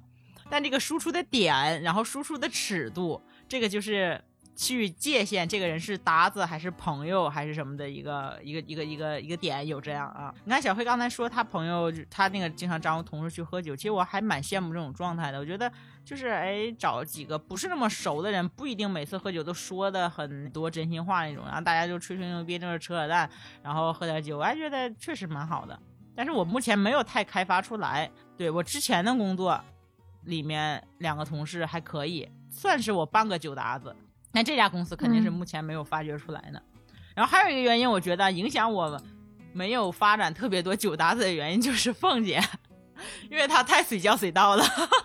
[0.49, 4.21] 但这个输出的点，然后输出的尺度，这个就是
[4.57, 10.33] 去界限这个人是搭子还是朋友还是什么的一个一个一个一个一个点有这样啊。
[10.45, 15.37] 你看小黑刚才说他朋友他那个经常招呼同事去喝酒，其实我还蛮羡慕这种状态的。
[15.37, 15.71] 我觉得
[16.03, 23.29] 就是哎找几个不是那么熟的人，不一定每次喝酒都说的很多真心话那种，然后大家就吹吹牛逼，就是扯扯淡，
[23.61, 25.79] 然后喝点酒，我还觉得确实蛮好的。
[26.15, 28.09] 但是我目前没有太开发出来。
[28.35, 29.63] 对我之前的工作
[30.25, 33.95] 里面两个同事还可以，算是我半个酒搭子。
[34.31, 36.61] 但这家公司肯定是嗯目前没有发掘出来的。
[37.15, 38.99] 然后还有一个原因，我觉得影响我
[39.53, 42.39] 没有发展特别多酒搭子的原因就是凤姐，
[43.29, 44.63] 因为她太随叫随到了，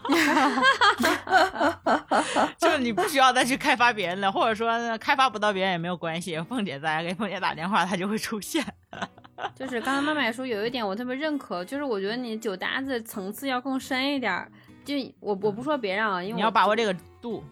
[2.59, 8.63] 就是你不需要再去开发别人了，或者说开发不到别人也没有关系，凤姐在给凤姐打电话，她就会出现。
[9.57, 14.53] 就是刚才麦麦说有一点我特别认可，就是我觉得你酒搭子层次要更深一点儿。
[14.85, 17.43] 就我我不说别人啊，因为你要把握这个度。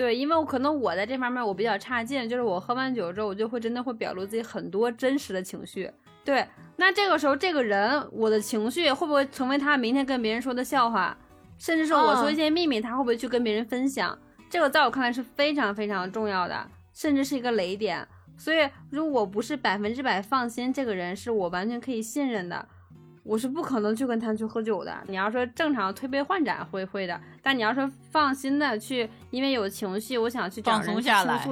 [0.00, 5.92] 对，因为我可能我在这方面我比较差劲，就是我喝完酒之后，我就会真的会表露自己很多真实的情绪。
[6.24, 6.42] 对，
[6.76, 11.14] 那这个时候这个人我的情绪会不会成为他明天跟别人说的笑话，
[11.58, 14.18] 甚至是我说一些秘密，他会不会去跟别人分享？
[14.48, 18.08] 这个在我看来是非常非常重要的，甚至是一个雷点。
[18.38, 22.66] 所以，如果不是百分之百放心这个人是我完全可以信任的，
[23.22, 24.96] 我是不可能去跟他去喝酒的。
[25.06, 31.00] 你要说正常推杯换盏会会的，但你要说放心的去，因为有情绪，我想去找放人倾诉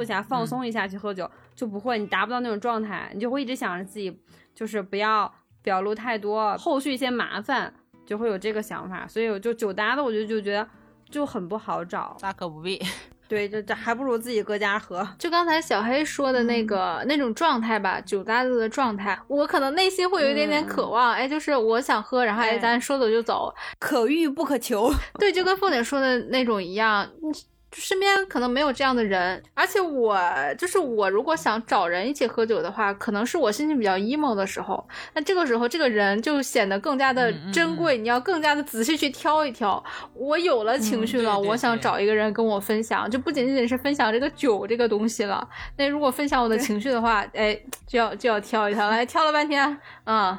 [0.02, 4.18] 一下，放嗯松一下去喝酒，就不会，你达不到那种状态，你就会一直想着自己
[4.54, 7.72] 就是不要表露太多，后续一些麻烦，
[8.07, 9.07] 就会有这个想法。
[9.07, 10.66] 所以我就酒搭子，我就就觉得
[11.11, 12.16] 就很不好找。
[12.20, 12.81] 大可不必。
[13.29, 15.07] 对，这这还不如自己搁家喝。
[15.19, 24.91] 就刚才小黑说的那个、那种状态吧，酒搭子的状态，我可能内心会有一点点渴望，哎，就是我想喝，然后哎，哎咱说走就走，可遇不可求。
[25.21, 27.33] 对，就跟凤姐说的那种一样，嗯
[27.70, 30.18] 就身边可能没有这样的人，而且我
[30.57, 39.83] 就是我，如果想找人一起喝酒的话，可能是我心情比较 emo 的时候，那这个时候这个人就显得更加的嗯嗯珍贵，你要更加的仔细去挑一挑。
[40.14, 45.46] 我有了情绪了，对对我想找一个人跟我分享，就不仅仅是分享这个酒这个东西了。
[45.76, 50.37] 那如果分享我的情绪的话，哎，就要就要挑一挑，来挑了半天，嗯，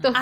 [0.00, 0.12] 都、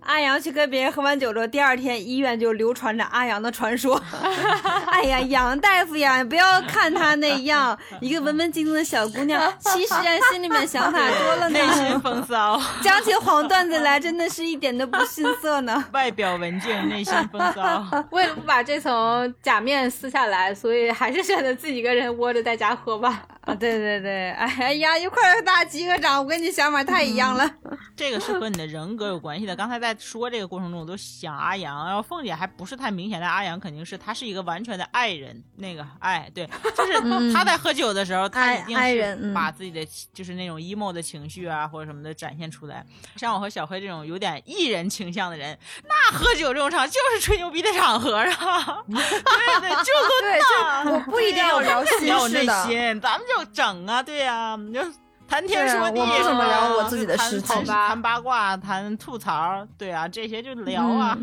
[0.00, 4.02] 阿阳去跟别人喝完酒之后，第二天医院就流传着阿阳的传说。
[4.90, 12.00] 哎呀，杨大夫呀，你不要看他那样，一个文文静静的小姑娘，其实啊心里面想法多了内心。
[12.00, 15.84] 风骚，讲起黄段子来，真的是一点都不逊色呢。
[15.92, 17.84] 外表文静，内心风骚。
[18.10, 23.22] 为了不把这层假面撕下来，所以还是选择自己一个人窝着在家喝吧。
[23.42, 27.50] 啊，对对对，哎呀，一块儿打击个掌，我跟你想法太一样了。
[27.96, 29.54] 这个是和你的人格有关系的。
[29.54, 35.42] 刚才在说这个过程中，我都想阿阳，然后凤姐还不是太明显，但阿阳肯定是他是一个完全的爱人。
[35.56, 42.84] 那个爱，对，就是他在喝酒的时候，她爱一定是把自己的就是那种 emo 的情绪啊或者什么的展现出来。
[43.16, 48.24] 像我和小黑这种有点艺人倾向的人，那喝酒这种场就是吹牛逼的场合啊，
[48.88, 52.64] 对对，就 对，就我不一定要聊心要有内事的。
[52.66, 54.80] 心，咱们就整啊，对呀、你就
[55.28, 61.18] 谈天说地，我不怎么聊我自己的谈事情谈谈八卦，谈吐槽，对啊，这些就聊啊，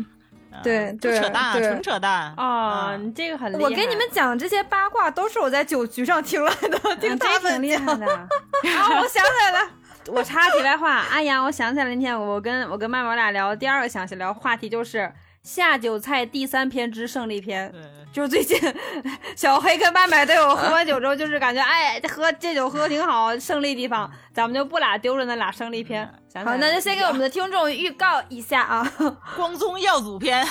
[0.62, 3.62] 对就对扯淡，对纯扯淡哦，嗯你这个很厉害。
[3.62, 7.62] 我跟你们讲这些八卦，都是我在酒局上听来的，听嗯他们讲。
[7.62, 8.06] 厉害的。
[8.14, 9.70] 啊，我想起来了，
[10.12, 15.12] 我插题外话，阿阳，我想起来那天我跟我跟麦麦我俩聊第二个想聊话题就是
[15.42, 17.72] 下酒菜第三篇之胜利篇。
[17.72, 17.80] 对，
[18.14, 18.56] 就是最近
[19.34, 24.08] 小黑跟麦麦都有喝完酒之后，就是感觉 哎，喝这酒喝挺好，胜利地方。
[24.32, 26.08] 咱们就不俩丢着那俩胜利篇。
[26.44, 28.92] 好，那就先给我们的听众预告一下啊，
[29.36, 30.44] 光宗耀祖篇，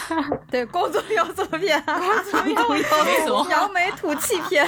[0.49, 4.65] 对，光宗耀祖篇，光宗耀祖扬眉吐气篇。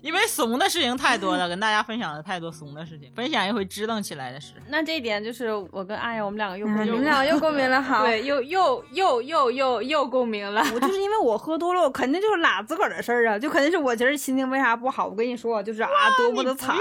[0.00, 4.52] 因为怂的事情太多了，跟大家分享了太多怂的事情，分享一回支棱起来的事。
[4.68, 8.04] 那这一点就是我跟阿阳我们两个又共鸣你又们俩又共鸣了，好。
[8.04, 10.64] 对，又又又又又又共鸣了。
[10.72, 15.06] 我就是因为我喝多了，我肯定就是拉自个儿的事儿啊，就肯定是我今儿心情为啥不好。
[15.06, 16.74] 我跟你说，就是啊，多么的惨，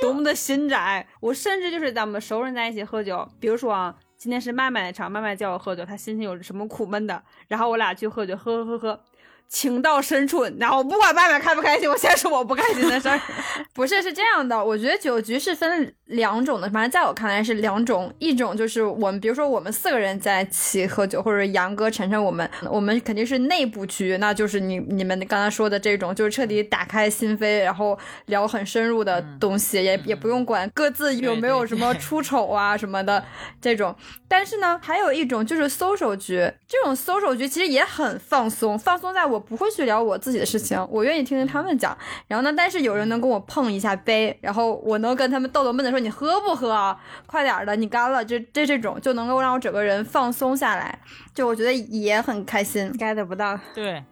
[0.00, 1.06] 多么的心窄。
[1.20, 9.00] 我甚至就是咱们熟人在一起喝酒，比如说啊，今天是麦麦的场，麦麦叫我喝酒，他心情有什么苦闷的，然后我俩去喝酒，喝喝喝喝，
[9.50, 13.20] 情到深处，然后我不管外面开不开心，我先说我不开心的事儿。
[13.74, 33.24] 不是，是这样的，我觉得酒局是分两种的，反正在我看来是两种，一种就是我们，比如说我们四个人在一起喝酒，或者杨哥、晨晨，我们我们肯定是内部局，那就是你你们刚才说的这种，就是彻底打开心扉，然后聊很深入的东西，也也不用管各自有没有什么出丑啊什么的
[33.60, 33.94] 这种。
[34.28, 41.96] 但是呢，还有一种就是 social 局，这种 social 局其实也很放松，放松在我不会去聊我自己的事情，我愿意听听他们讲。
[42.28, 47.00] 然后呢，但是有人能跟我碰一下杯，然后我能跟他们逗逗闷的说：“你喝不喝啊？
[47.26, 51.00] 快点儿的，你干了。”这这这种就能够让我整个人放松下来，
[51.34, 52.92] 就我觉得也很开心。
[52.92, 54.04] get 不到，对，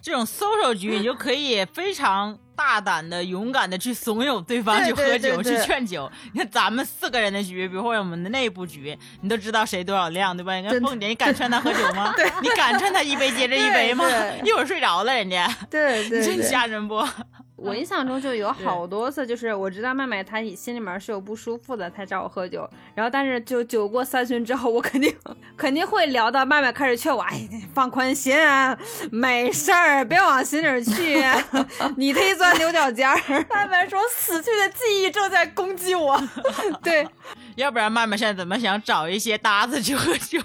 [0.00, 6.10] 这种 social 局，你就可以非常大胆的、勇敢的去怂恿对方 去喝酒、去劝酒。
[6.32, 10.54] 你看咱们四个人的局，比如或者我们的内部局，你都知道谁多少量，对吧？
[10.54, 12.14] 你看凤姐，你敢劝他喝酒吗？
[12.40, 14.04] 你敢劝他一杯接着一杯吗？
[14.44, 17.04] 一会儿睡着了，人家，对对你真吓人不？
[17.62, 22.68] 我印象中就有好多次，就是我知道麦麦她心里面是有不舒服的，才找我喝酒。
[22.94, 25.14] 然后，但是就酒过三巡之后，我肯定
[25.56, 28.76] 肯定会聊到麦麦开始劝我，哎，放宽心啊，
[29.10, 31.22] 没事儿，别往心里去，
[31.96, 33.16] 你忒钻牛角尖儿。
[33.48, 36.20] 慢慢说，死去的记忆正在攻击我。
[36.82, 37.06] 对，
[37.56, 40.38] 要不然麦麦现在怎么想找一些搭子去喝酒？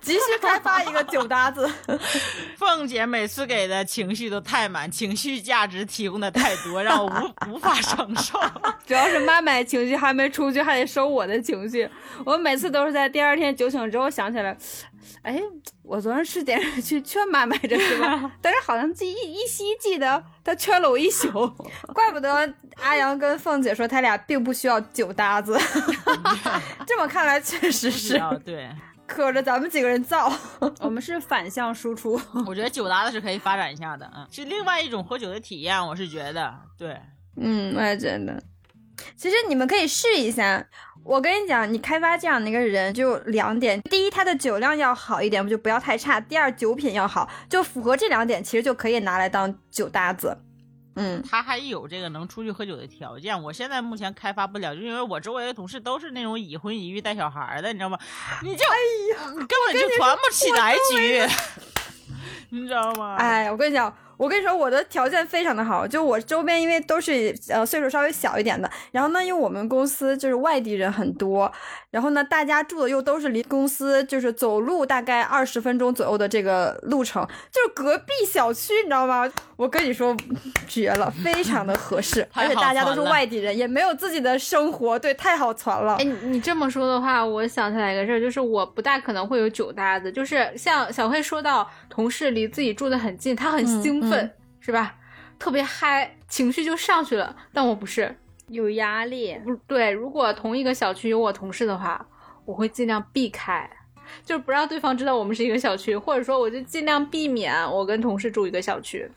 [0.00, 1.70] 急需开发一个酒搭子。
[2.58, 7.08] 凤姐每次给的情绪都太满，情绪价值提供的太多，让我
[7.46, 8.40] 无 无法承受。
[8.86, 11.88] 主要是妈妈情绪还没出去，还得收我的情绪。
[12.24, 14.56] 我每次都是在第二天酒醒之后想起来，
[15.22, 15.40] 哎，
[15.82, 18.30] 我昨天是点去劝妈妈这是吧？
[18.42, 21.30] 但是好像记忆依稀记得他劝了我一宿。
[21.92, 25.58] 怪不得阿阳跟凤姐说他俩并不需要酒搭子，
[26.86, 28.68] 这么看来确实是啊，对，
[29.06, 30.32] 可着咱们几个人造。
[30.80, 32.20] 我们是反向输出。
[32.46, 36.98] 我觉得酒搭子是可以发展一下的，嗯，是另外一种喝酒的体验，我是觉得，对，
[37.36, 38.42] 嗯，我也觉得。
[39.16, 40.66] 其实你们可以试一下。
[41.04, 50.38] 我跟你讲，你开发这样的一个人就两点：第一，他的酒量要好一点，就不要太差；第二，酒品要好，就符合这两点，其实就可以拿来当酒搭子。
[50.96, 53.40] 嗯，他还有这个能出去喝酒的条件。
[53.42, 57.98] 我现在目前开发不了，就因为我周围的同事都是那种已婚已育带小孩的，你知道吗？
[58.42, 58.76] 你就哎
[59.14, 61.26] 呀，你根本就传不起来局，
[62.50, 63.16] 你知道吗？
[63.18, 63.94] 哎，我跟你讲。
[64.16, 71.50] 我跟你说，我的条件非常的好，就我周边因为都是呃岁数稍微小一点的，然后呢，因为我们公司就是外地人很多，
[71.90, 79.30] 然后呢，大家住的又都是离公司就是走路大概二十分钟左右的这个路程，就是隔壁小区，你知道吗？
[79.56, 80.16] 我跟你说，
[80.66, 85.94] 绝了，非常的合适，而且大家都是外地人，也没有自己的生活，对，太好传了。
[85.96, 94.13] 哎，你这么说的话，我想起来一个事儿，就是我不大可能会有酒搭子，就是像小黑说到同事离自己住的很近，他很兴奋，
[94.60, 94.96] 是吧？
[95.38, 97.34] 特别嗨，情绪就上去了。
[97.52, 98.16] 但我不是，
[98.48, 99.38] 有压力。
[99.44, 102.06] 不对，如果同一个小区有我同事的话，
[102.44, 103.68] 我会尽量避开，
[104.24, 109.10] 就是不让对方知道我们是一个小区，或者说我就尽量避免我跟同事住一个小区。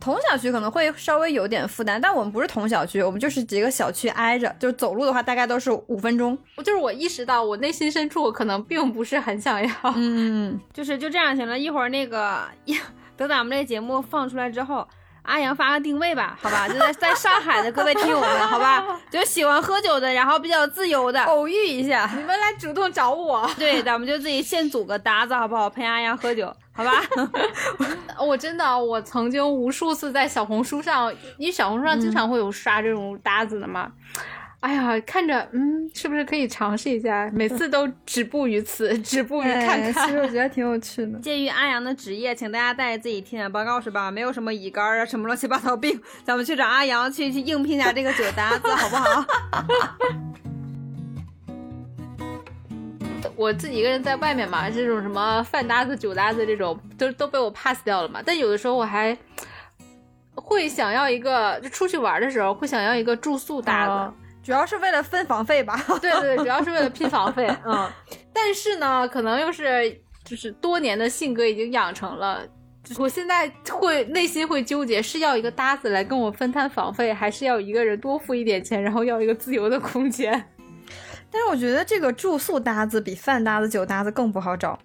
[0.00, 6.38] 同小区可能会稍微有点负担，但我们不是同小区，我们就是几个小区挨着，就是走路的话大概都是五分钟。
[6.54, 9.70] 我就是我意识到，我内心深处可能并不是很想要。
[9.96, 11.58] 嗯， 就是就这样行了。
[11.58, 12.46] 一会儿那个，
[13.18, 14.86] 等咱们这节目放出来之后，
[15.22, 16.68] 阿阳发个定位吧，好吧？
[16.68, 18.82] 就在在上海的各位听友们，好吧？
[19.10, 23.50] 就喜欢喝酒的，然后比较自由的，偶遇一下，你们来主动找我。
[23.58, 25.68] 对，咱们就自己先组个搭子，好不好？
[25.68, 26.54] 陪阿阳喝酒。
[26.72, 26.92] 好吧，
[28.24, 33.90] 我真的，我曾经无数次在小红书上，因为小红书上经常会有刷这种搭子的嘛。
[34.60, 37.30] 哎呀，看着，嗯，是不是可以尝试一下？
[37.32, 39.92] 每次都止步于此，止步于看看。
[39.94, 41.16] 其实我 觉得挺有趣的。
[41.20, 44.10] 鉴于阿阳的职业，请大家带着自己体检报告是吧？
[44.10, 49.24] 没有什么乙肝啊，什么乱七八糟病，咱们去找阿阳去去应聘一下这个酒搭子，好不好？
[53.36, 58.20] 我自己一个人在外面嘛，这种什么饭搭子、酒搭子这种都都被我 pass 掉了嘛。
[58.26, 59.16] 但有的时候我还
[60.34, 64.12] 会想要一个，就出去玩的时候会想要一个住宿搭子，
[64.48, 65.78] 主要是为了分房费吧？
[66.00, 67.46] 对对，主要是为了拼房费。
[67.66, 67.86] 嗯，
[68.32, 72.40] 但是呢，可能又是就是多年的性格已经养成了，
[72.96, 80.32] 我现在会内心会纠结，是要一个搭子来跟我分摊房费，还是要一个人多付一点钱，然后要一个自由的空间。
[81.30, 84.82] 但是我觉得这个住宿搭子比饭搭子、酒搭子更不好找，太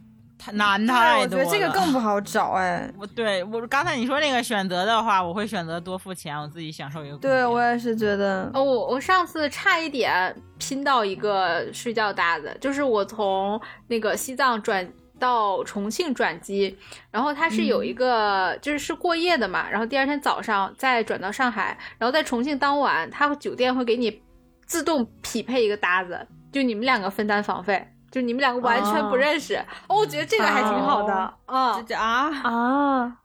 [0.51, 1.19] 难太多了。
[1.21, 2.87] 我觉得这个更不好找哎。
[2.99, 7.17] 我对我刚才你说那个选择的话，我会选择多付钱，我自己享受一个。
[7.17, 8.49] 对我也是觉得。
[8.53, 14.87] 哦，我我上次差一点拼到一个睡觉搭子，就是我从那个西藏转
[15.19, 16.77] 到重庆转机，
[17.09, 24.21] 然后它是有一个就是是过夜的嘛，然后第二天早上再转到上海，然后在重庆当晚，他酒店会给你。
[24.65, 29.55] 自动匹配一个搭子，就你们两个分担房费，就你们两个完全不认识，
[29.87, 31.13] 哦，我觉得这个还挺好的，
[31.47, 31.83] 啊。
[31.97, 32.31] 啊。
[32.43, 33.17] 啊！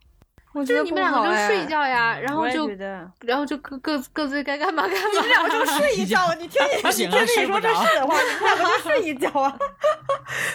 [0.54, 2.68] 就是你们两个就睡一觉呀，然后就
[3.20, 5.08] 然后就各各各自该干嘛干嘛。
[5.12, 9.54] 你们两个就睡一觉， 你听你你听你说这是的话，你们两个就睡一觉啊？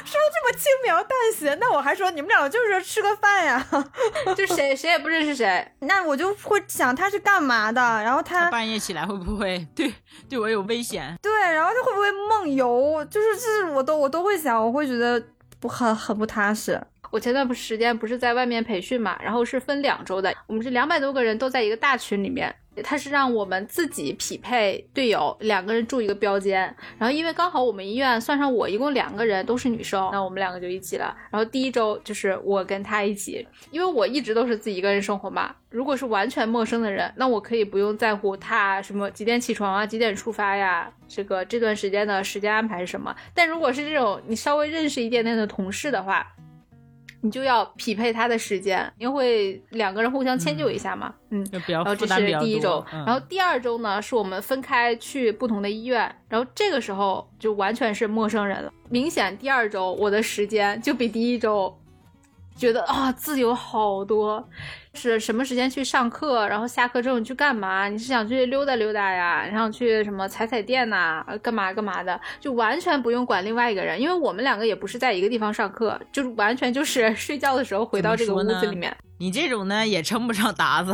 [0.03, 3.65] 说这么轻描淡写，那我还说你们两个就是吃个饭呀，
[4.35, 5.71] 就谁谁也不认识谁。
[5.79, 9.93] 那我就会想他是干嘛的，然后他半夜起来会不会对
[10.29, 11.17] 对我有危险？
[11.21, 13.05] 对，然后他会不会梦游？
[13.05, 15.21] 就是这我都我都会想，我会觉得
[15.59, 16.81] 不很很不踏实。
[17.13, 22.51] 我前段时间不是在外面培训嘛，然后是分两周的，我们是两百多个人都在一个大群里面，
[22.83, 26.61] 他是让我们自己匹配队友，两个人住一个标间，
[26.97, 31.15] 然后因为刚好我们医院算上我一共两个人都是女生，那我们两个就一起了。
[31.29, 43.15] 然后第一周就是我跟他一起，因为我一直都是自己一个人生活嘛，如果是完全陌生的人，那我可以不用在乎他什么几点起床啊，几点出发呀，这个这段时间的时间安排是什么。
[43.35, 46.25] 但如果是这种你稍微认识一点点的同事的话，
[47.25, 51.13] 你就要匹配他的时间，因为会两个人互相迁就一下嘛。
[51.29, 58.69] 嗯，然后这是第一周，嗯然后第二周呢，是我们分开去不同的医院，然后这个时候就完全是陌生人了。
[58.89, 61.73] 明显第二周我的时间就比第一周
[62.57, 64.45] 觉得啊自由好多，
[64.93, 67.87] 是什么时间去上课，然后下课之后你去干嘛？
[67.89, 80.93] 你是想去溜达溜达呀，然后去什么踩踩店呐、呃干嘛干嘛的，就完全不用管另外一个人，因为我们两个也不是在一个地方上课，就是完全就是 睡觉的时候回到这个屋子里面，你这种呢也称不上搭子，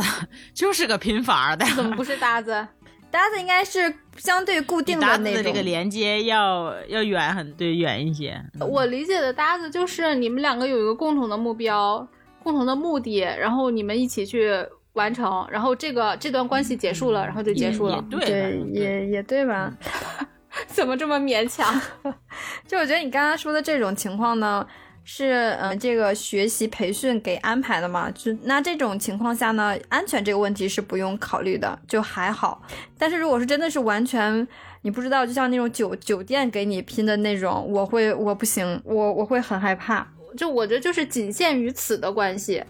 [0.54, 1.64] 就是个拼法的。
[1.76, 2.66] 怎么不是搭子？
[3.10, 5.42] 搭子应该是相对固定比搭子那种。
[5.42, 8.40] 的这个连接要要远很对远一些。
[8.54, 12.06] 嗯我理解的搭子就是你们两个有一个共同的目标、
[12.42, 14.50] 共同的目的，然后你们一起去
[14.94, 18.04] 完成，然后这个这段关系结束了，然后就结束了。
[18.10, 19.72] 对，也也对吧？
[20.66, 21.80] 怎么这么勉强？
[22.66, 24.66] 就我觉得你刚刚说的这种情况呢，
[25.04, 28.10] 是嗯、呃这个学习培训给安排的嘛？
[28.10, 32.60] 就那这种情况下呢，安全这个问题是不用考虑的，就还好。
[32.98, 34.46] 但是如果是真的是完全
[34.82, 40.06] 你不知道，就像那种酒酒店给你拼的那种，我会我不行，我我会很害怕。
[40.36, 42.62] 就我觉得就是仅限于此的关系。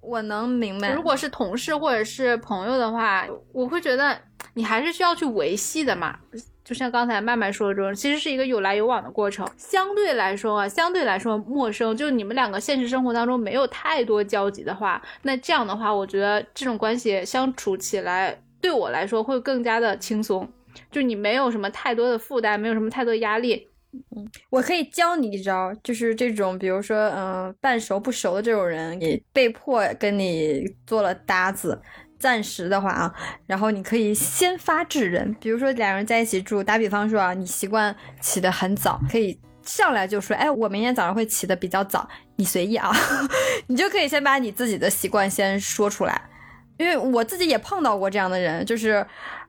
[0.00, 4.16] 我能明白，如果是同事或者是朋友的话，我会觉得
[4.54, 6.16] 你还是需要去维系的嘛。
[6.64, 9.48] 就像刚才麦麦说的这种，其实是一个有来有往的过程。
[9.56, 20.48] 相对来说啊，相对来说陌生，就你们两个现实生活当中没有太多交集的话，那这样的话，我觉得这种关系相处起来，对我来说会更加的轻松。
[20.90, 23.68] 就你没有什么太多的负担，没有什么太多压力，
[24.16, 31.80] 嗯我可以教你一招，就是这种，比如说，嗯、半熟不熟的这种人，你被迫跟你做了搭子，
[32.18, 33.14] 暂时的话啊，
[33.46, 42.90] 然后你可以先发制人，比如说两人在一起住，打比方说啊，你习惯起得很早，可以上来就说，哎，我明天早上会起得比较早，你随意啊，
[43.68, 46.20] 你就可以先把你自己的习惯先说出来，
[46.78, 49.06] 因为我自己也碰到过这样的人，就是。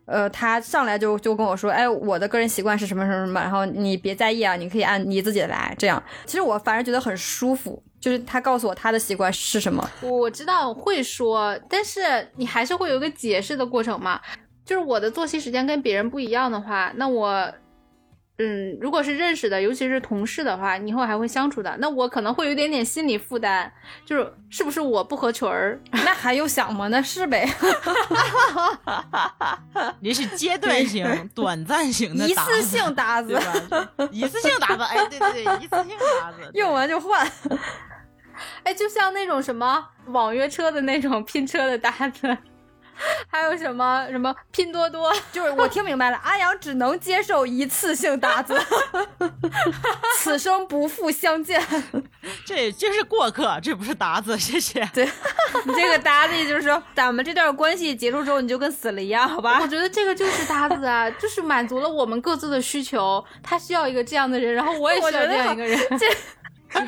[0.08, 12.02] 呃，他上来就就跟我说，哎，我的个人习惯是什么什么什么，然后你别在意啊，你可以按你自己的来，这样，其实我反而觉得很舒服，就是他告诉我他的习惯是什么，我知道会说，但是
[12.38, 14.20] 你还是会有一个解释的过程嘛。
[14.66, 17.50] 就是我的作息时间跟别人不一样的话，那我，
[18.40, 23.72] 嗯，如果是认识的，尤其是同事的话，你以后还会相处的，那我可能会有一点点心理负担，
[24.06, 25.80] 就是是不是我不合群儿？
[25.92, 26.88] 那还用想吗？
[26.90, 27.50] 那是呗，
[30.00, 33.90] 你是阶段性、短暂型的一次性搭子对，吧？
[34.12, 37.28] 一次性搭子，哎，对对对，一次性搭子，用完就换。
[38.62, 42.38] 哎，就像那种什么网约车的那种拼车的搭子，
[43.30, 48.60] 还有什么什么拼多多，就是我听明白了，阿阳只能接受一次性搭子，
[50.20, 51.62] 此生不复相见。
[52.46, 54.88] 这这是过客，这不是搭子，谢谢。
[54.94, 55.06] 对
[55.66, 59.68] 你这个搭子就是说，咱们这段关系结束之后，你就跟死了一样，好吧我？
[59.68, 63.24] 觉得这个就是搭子啊，就是满足了我们各自的需求。
[63.44, 65.80] 他需要一个这样的人，然后我也需要这样一个人。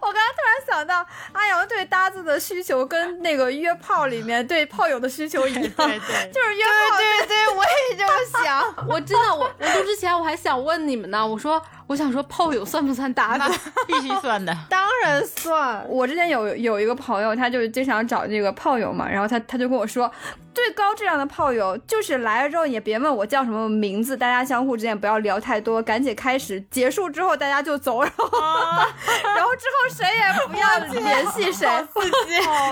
[0.00, 6.96] 我刚刚突然想到，阿阳对搭子的需求跟那个约炮里面对炮友的需求一样，对对，就是约炮。
[6.96, 8.74] 对对，我也这么想。
[8.88, 13.70] 我真的，我我录之前我还想问你们呢，我说我想说炮友算不算搭那子？
[13.86, 14.56] 必须算的。
[14.70, 20.10] 当然算，我之前有有一个朋友，他就经常找这个炮友嘛，然后他他就跟我说，
[20.54, 28.26] 最高质量的炮友就是来了之后也别问我叫什么名字，大家相互之间不要聊太多，赶紧开始，结束之后大家就走，然后、
[29.34, 31.66] 然后之后谁也不要联系谁。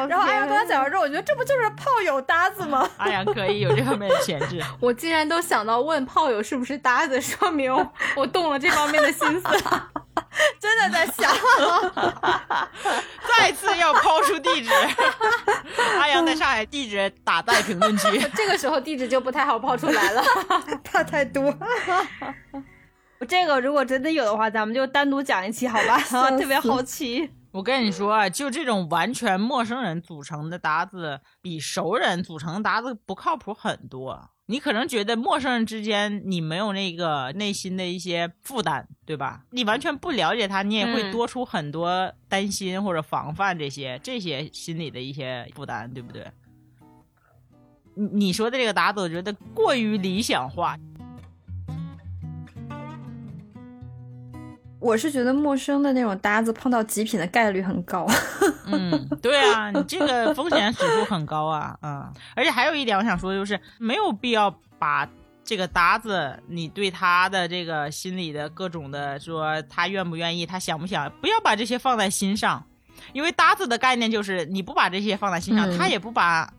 [0.08, 2.88] 然后阿阳跟他讲完之后，我觉得这不就是炮友搭子吗？
[2.98, 7.72] 阿阳可以有这方面的潜质，我竟然都想到问炮友是不是搭子，说明
[8.16, 9.46] 我动了这方面的心思。
[10.58, 11.30] 真的在想，
[13.28, 14.70] 再次要抛出地址。
[15.98, 18.18] 阿阳在上海地址打在评论区。
[18.34, 20.22] 这个时候地址就不太好抛出来了。
[20.84, 21.54] 怕太多。
[23.28, 25.98] 这个如果真的有的话，咱们就单独讲一期，好吧？
[26.30, 27.30] 特别好奇。
[27.52, 34.30] 我跟你说啊，就这种完全陌生人组成的搭子，比熟人组成的搭子不靠谱很多。
[34.52, 39.44] 你可能觉得陌生人之间你没有那个内心的一些负担，对吧？
[39.48, 46.30] 你完全不了解他，你也会嗯多出很多担心或者防范这些这些心理的一些负担，对不对？
[47.94, 50.78] 你你说的这个答案，我觉得过于理想化。
[54.82, 58.04] 我是觉得陌生的那种搭子碰到极品的概率很高。
[58.66, 65.08] 嗯，对啊，你这个风险指数很高啊，嗯，而且还有一点我想说，就是没有必要把
[65.44, 72.64] 这个搭子，你对他的这个心里的各种的说他愿不愿意，他想不想，不要把这些放在心上。
[73.12, 76.52] 因为搭子的概念就是你不把这些放在心上，嗯他也不把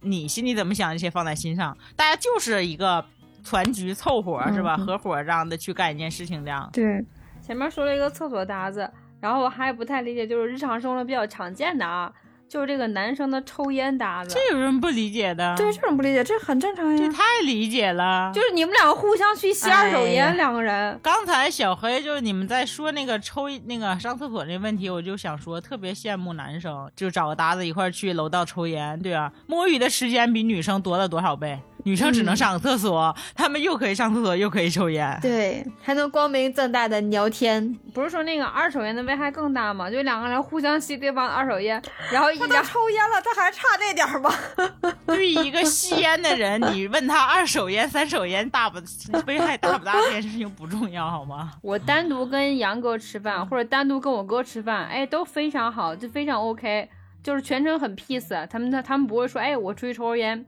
[0.00, 3.04] 你心里怎么想这些放在心上，大家就是一个
[3.44, 4.76] 团局凑合是吧？
[4.78, 6.68] 嗯合伙这样的去干一件事情这样。
[6.72, 7.04] 对，
[7.50, 8.88] 前面说了一个厕所搭子，
[9.18, 12.08] 然后我还不太理解，就是日常生活中比较常见的啊，
[12.48, 15.56] 就是这个男生的抽烟搭子，这有什么不理解的？
[15.56, 16.96] 对这种不理解，这很正常呀。
[16.96, 18.30] 这太理解了。
[18.32, 20.96] 就是你们两个互相去吸二手烟，两个人。
[21.02, 29.32] 刚才小黑就是你们在说那个抽那个上厕所那问题，我就想说特别羡慕男生，就找个搭子一块去楼道抽烟，对啊？
[29.48, 31.58] 摸鱼的时间比女生多了多少倍？
[31.84, 35.18] 女生只能上个厕所， 他们又可以上厕所又可以抽烟。
[35.22, 37.74] 对，还能光明正大的聊天。
[37.92, 39.90] 不是说那个二手烟的危害更大吗？
[39.90, 41.80] 就两个人互相吸对方的二手烟，
[42.12, 44.32] 然后一他都抽烟了，他还差这点儿吗？
[45.06, 48.78] 对于一个吸烟的人，你问他二手烟、三手烟大不
[49.26, 51.52] 危害大不大这件事情不重要，好吗？
[51.62, 56.88] 我单独跟杨哥吃饭，或者单独跟我哥吃饭，哎，都非常好，就非常 OK，
[57.22, 58.46] 就是全程很 peace。
[58.46, 60.46] 他们他他们不会说，哎，我出去抽根烟。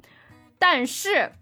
[0.65, 1.33] 但是，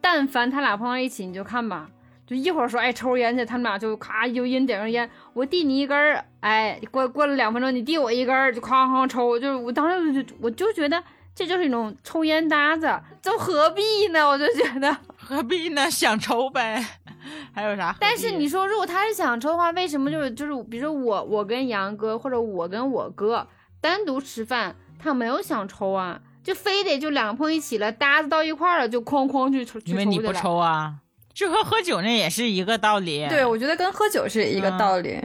[0.00, 1.88] 但凡他俩碰到一起，你就看吧，
[2.26, 11.00] 就一会儿说，哎，抽烟去，他们俩就咔有烟点上烟，我递你一根儿，哎，过过了两分钟，你递我一根儿，就哐哐抽，就是我当时就我就觉得
[11.32, 12.92] 这就是一种抽烟搭子，
[13.22, 14.26] 就何必呢？
[14.28, 14.96] 我就觉得。
[15.16, 15.86] 何必呢？
[15.88, 16.84] 想抽呗，
[17.54, 17.94] 还有啥？
[18.00, 23.46] 但是你说，如果他是想抽的话，为什么就是就是，比如说我我跟杨哥或者我跟我哥
[23.80, 30.38] 单独吃饭，他没有想抽啊，就非得就两个朋友一起了，搭子到一块儿了，就哐哐去抽，去因为你不去。
[30.38, 30.94] 抽啊，
[31.34, 33.26] 这和喝酒那也是一个道理。
[33.28, 35.20] 对，我觉得跟喝酒是一个嗯道理。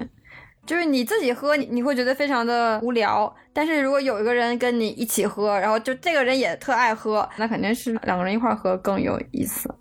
[0.65, 9.71] 就是你自己喝，你你会觉得非常的无聊，但是如果有一个人跟你一起喝，然后就这个人也特爱喝，那肯定是两个人一块儿喝更有意思。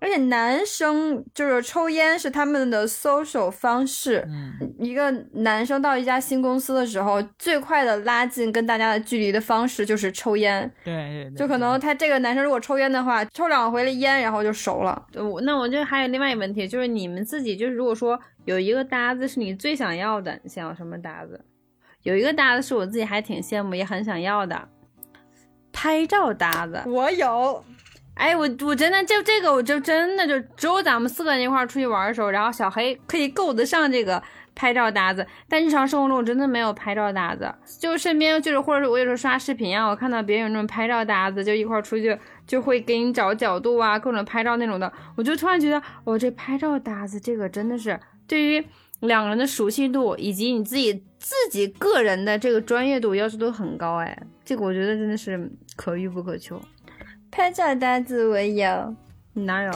[0.00, 10.70] 而且男生就是抽烟是他们的 social 方式，嗯，一个男生到一家新公司的时候，最快的拉近跟大家的距离的方式就是抽烟。
[10.82, 15.06] 对对对，就可能他这个男生如果抽烟的话，抽两回了烟，然后就熟了。
[15.14, 21.44] 呃我那我就还有另外一个问题，就是你们自己就是如果说有一个搭子是你最想要的，你想要什么搭子？
[22.02, 24.68] 有一个搭子是我自己还挺羡慕，也很想要的，
[25.70, 26.82] 拍照搭子。
[26.86, 27.62] 我有，
[28.14, 34.22] 哎，我我真的就这个，我就真的就只有咱们四个人一块出去玩的时候，然后小黑可以够得上这个
[34.54, 37.50] 拍照搭子，但日常生活中我真的没有拍照搭子。
[37.78, 48.62] 就身边就是或者是我有时候刷视频啊，我看到别人有那种拍照搭子，就一块出去就会给你找角度啊，各种拍照那种的，我就突然觉得，我、这拍照搭子这个真的是对于
[49.00, 56.60] 两个人的熟悉度以及你自己自己个人的这个专业度要求都很高，哎，这个我觉得真的是可遇不可求。
[57.30, 58.94] 拍照单子我有。
[59.32, 59.72] 你哪有？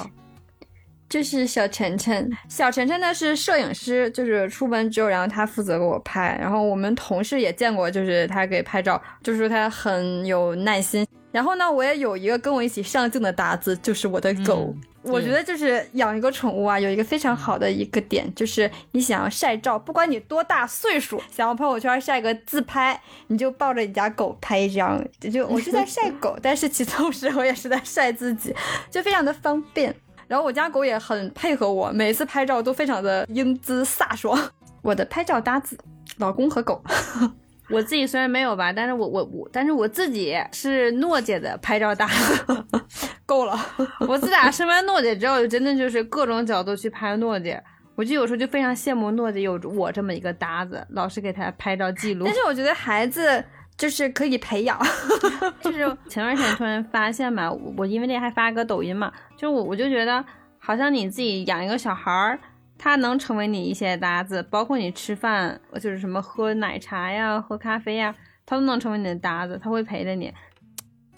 [1.15, 11.07] 就是小晨晨，小晨晨呢是摄影师，就是出门之后，然后他负责给我拍，然后我们同事也见过，就是他给拍照，就是说他很有耐心。
[11.31, 14.75] 然后呢，我也有一个跟我一起上镜的搭子，就是我的狗。
[14.75, 28.55] 嗯我觉得就是养一个宠物啊，有一个非常好的一个点，就是你想要晒照，不管你多大岁数，想要朋友圈晒个自拍，你就抱着你家狗拍一张，就我是在晒狗， 但是其同时我也是在晒自己，
[28.91, 29.95] 就非常的方便。
[30.27, 34.39] 然后我家狗也很配合我，每次拍照都非常的英姿飒爽。
[34.83, 35.79] 我的拍照搭子，
[36.19, 36.83] 老公和狗。
[37.71, 42.65] 我自己虽然没有吧，但是我我我，但是我自己是诺姐的拍照搭子，
[43.25, 43.59] 够了，
[44.07, 47.63] 我自打生完诺姐之后，真的就是各种角度去拍诺姐。
[47.97, 52.35] 我就有时候就非常羡慕诺姐有我这么一个搭子，老是给她拍照记录但。
[52.35, 53.43] 是我觉得孩子
[53.77, 54.79] 就是可以培养。
[55.61, 60.25] 就是前段时间突然发现嘛，我我因为那还发个抖音嘛，就是我我就觉得
[60.59, 62.39] 好像你自己养一个小孩儿，
[62.79, 68.15] 他能成为你一些搭子，包括你吃饭，就是什么喝奶茶呀、喝咖啡呀，
[68.47, 70.33] 他都能成为你的搭子，他会陪着你。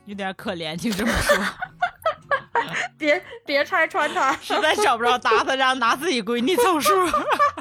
[0.04, 1.36] 有点可怜，听这么说，
[2.96, 6.92] 别别拆穿他，实在找不着搭子，让拿自己闺女凑数。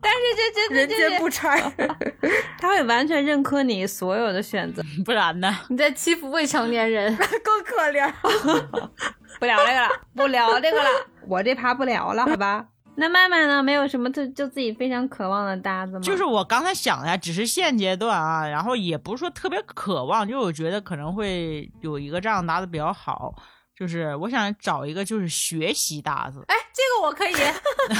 [0.00, 1.60] 但是这这人这这，间不拆。
[2.58, 4.82] 他会完全认可你所有的选择。
[5.04, 5.54] 不然呢？
[5.68, 7.14] 你在欺负未成年人。
[7.16, 8.12] 更可怜。
[9.40, 10.88] 不聊这个了，不聊这个了，
[11.26, 12.66] 我这趴不聊了，好吧？
[12.94, 13.62] 那曼曼呢？
[13.62, 16.00] 没有什么就就自己非常渴望的搭子吗？
[16.00, 23.34] 就是我刚才想的呀，只是现阶段啊，然后也不是说特别渴望，就我觉得可能会有一个这样搭子比较好。
[23.78, 27.32] 就是我想找一个就是学习搭子，哎，这个我可以。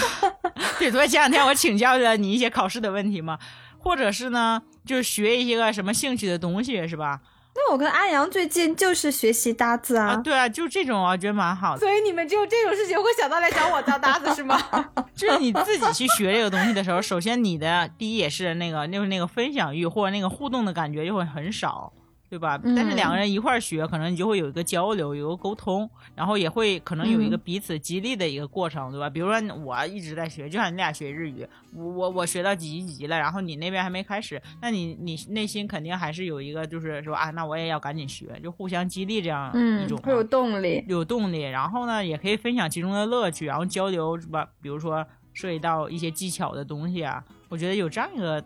[0.78, 3.38] 对，所以前两天我请教了你一些考试的问题嘛，
[3.78, 7.20] 或者是呢，就是学一些个什么兴趣的东西，是吧？
[7.54, 11.80] 那我跟阿阳最近就是学习搭子啊，啊，对啊，就这种啊，觉得蛮好的。
[11.80, 14.58] 所以你们只有这种事情会想到来找我当搭子是吗？
[15.14, 21.92] 就是你自己去学这个东西的时候，首先你的第一也是那个就是那个分享欲或者那个互动的感觉就会很少，
[22.32, 22.58] 对吧？
[22.64, 29.10] 嗯但是两个人一块儿学，可能你就会有一个交流，有一个沟通，然后也会可能有一个嗯彼此激励的一个过程，对吧？
[29.10, 40.82] 比如说我一直在学，就像你俩学日语，我我我学到几级几级了，然后你那边还没开始，那你你内心肯定还是有一个就是说啊，那我也要赶紧学，就互相激励这样一嗯种，会有动力。
[40.88, 44.48] 有动力，然后呢，也可以分享其中的乐趣，然后交流是吧？
[44.62, 48.42] 比如说涉及到一些技巧的东西啊，我觉得有这样一个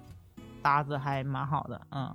[0.61, 2.13] 搭子还蛮好的，嗯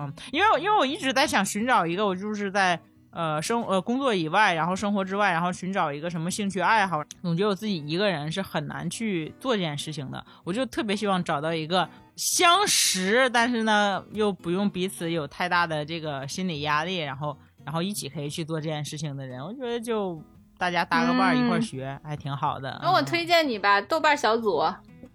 [0.00, 2.80] 嗯，因为因为我一直在想寻找一个，我就是在
[3.10, 20.22] 呃生呃工作以外，然后生活之外，然后寻找一个什么兴趣爱好，总觉得我自己一个人是很难去做这件事情的，我就特别希望找到一个相识，但是呢又不用彼此有太大的这个心理压力，然后然后一起可以去做这件事情的人，我觉得就
[20.56, 22.70] 大家搭个伴儿一块儿嗯学，还挺好的。
[22.70, 24.64] 嗯那我推荐你吧，豆瓣小组。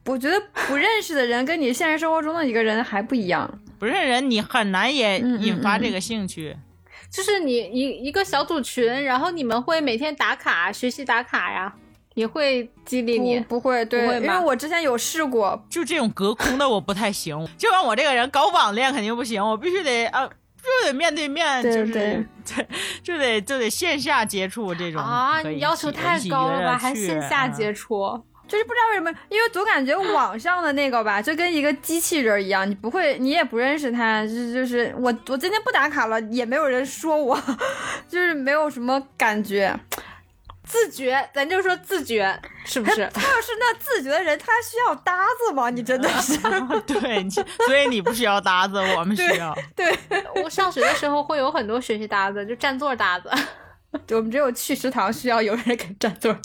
[0.05, 3.49] 我觉得不认识的人跟你现实生活中的一个人还不一样。
[3.85, 6.57] 不认识人，你很难也引发这个兴趣。
[7.11, 11.71] 就是你一一个小组群，然后你们会每天打卡，学习打卡呀，
[12.15, 13.59] 也会激励你不。
[13.59, 22.25] 不会，对，因不会吗为我之前有试过，就这种隔空的我不太行， 就像我这个人搞网恋肯定不行，我必须得啊，就得面对面，对就是对
[22.55, 22.67] 对，
[23.03, 26.77] 就得就得线下接触这种啊，你要求太高了吧？
[26.79, 37.39] 还线下嗯接触，就是不知道为什么，因为总感觉 网上的那个吧，就跟一个机器人一样，你不会，你也不认识他，就是就是我我今天不打卡了，也没有人说我，
[38.07, 39.77] 就是没有什么感觉。
[40.67, 42.35] 自觉，咱就说自觉，
[42.65, 43.07] 是不是？
[43.13, 45.69] 他要是那自觉的人，他需要搭子吗？
[45.69, 46.35] 你真的是，
[46.87, 49.55] 对，你所以你不需要搭子，我们需要。
[49.75, 49.95] 对，
[50.43, 53.29] 我上学的时候会有很多学习搭子，就占座搭子。
[54.15, 56.35] 我们只有去食堂需要有人给占座。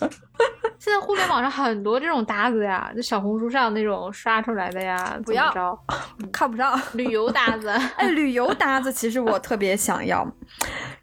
[0.79, 5.79] 现在互联网上很多这种搭子呀，就小红书上那种刷出来的呀，不要着
[6.33, 6.81] 看不上。
[6.95, 7.69] 旅游搭子。
[7.97, 10.27] 哎，旅游搭子其实我特别想要，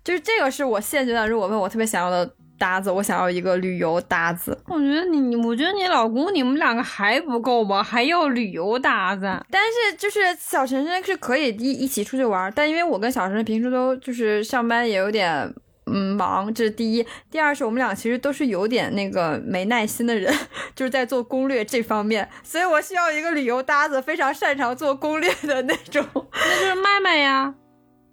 [0.03, 2.27] 就是这个是我现阶段如果问我特别想要的
[2.57, 4.57] 搭子，我想要一个旅游搭子。
[4.65, 9.21] 我觉得你，我觉得你老公你们两个还不够吧，还要旅游搭子。
[9.51, 15.53] 但是就是小晨晨是可以一一起出去玩，但因为我跟小晨晨平时都就是上班也有点
[15.87, 17.05] 嗯忙，这是第一。
[17.31, 20.33] 第二是我们俩其实都是有点那个没耐心的人，
[20.75, 26.05] 就是在做攻略这方面，所以我需要一个旅游搭子，非常擅长做攻略的那种。
[26.13, 27.53] 那就是麦麦呀，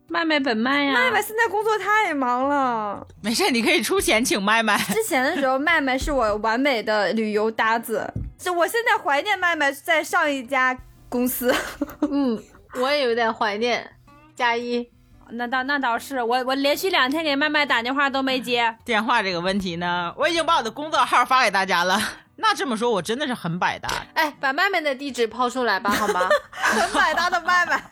[0.08, 0.92] 麦麦本麦呀。
[0.94, 4.76] 麦麦现在工作太忙了，没事，你可以出钱请麦麦。
[4.78, 11.54] 之前的时候麦麦是我完美的旅游搭子，就我现在怀念麦麦在上一家公司。
[12.10, 12.42] 嗯，
[12.80, 13.90] 我也有点怀念。
[14.36, 14.84] 加一，
[15.30, 18.76] 那倒那倒是，我我连续两天给麦麦打电话都没接。
[18.84, 21.98] 电话这个问题呢，我已经把我的工作号发给大家了。
[22.36, 23.88] 那这么说，我真的是很百搭。
[24.14, 26.28] 哎，把麦麦的地址抛出来吧，好吗？
[26.50, 27.82] 很百搭的麦麦，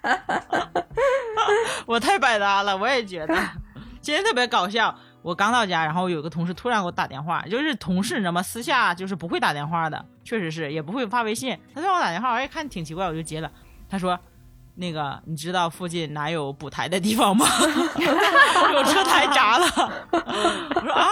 [1.87, 3.35] 我太百搭了，我也觉得。
[4.01, 8.43] 今天特别搞笑，我刚到家，然后有个同事突然给我打电话，就是同事你知道吗？
[8.43, 11.57] 私下就是不会打电话的，确实是也不会发微信。
[11.73, 13.49] 他突然给我打电话，我一看挺奇怪，我就接了。
[13.89, 14.19] 他说
[14.75, 17.47] ：“那个，你知道附近哪有补台的地方吗？
[18.73, 19.67] 有车台闸了。”
[20.75, 21.09] 我说啊，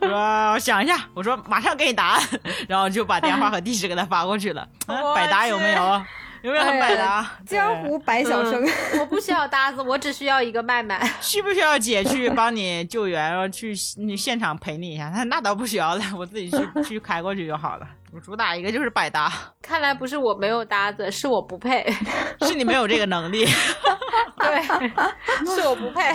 [0.00, 0.16] 我说
[0.52, 2.22] 我想一下，我说马上给你答案，
[2.68, 4.62] 然后就把电话和地址给他发过去了。
[4.86, 6.02] 啊百搭有没有？
[6.42, 7.30] 有没有很百搭？
[7.44, 8.66] 江湖百晓生。
[8.98, 10.98] 我不需要搭子，我只需要一个麦麦。
[11.20, 15.10] 需不需要姐去帮你救援，然后去你现场陪你一下？
[15.10, 17.86] 那那倒不需要了，我自己去去开过去就好了。
[18.12, 19.32] 我主打一个就是百搭，
[19.62, 21.86] 看来不是我没有搭子，是我不配。
[22.42, 23.46] 是你没有这个能力。
[24.38, 24.62] 对，
[25.54, 26.12] 是我不配，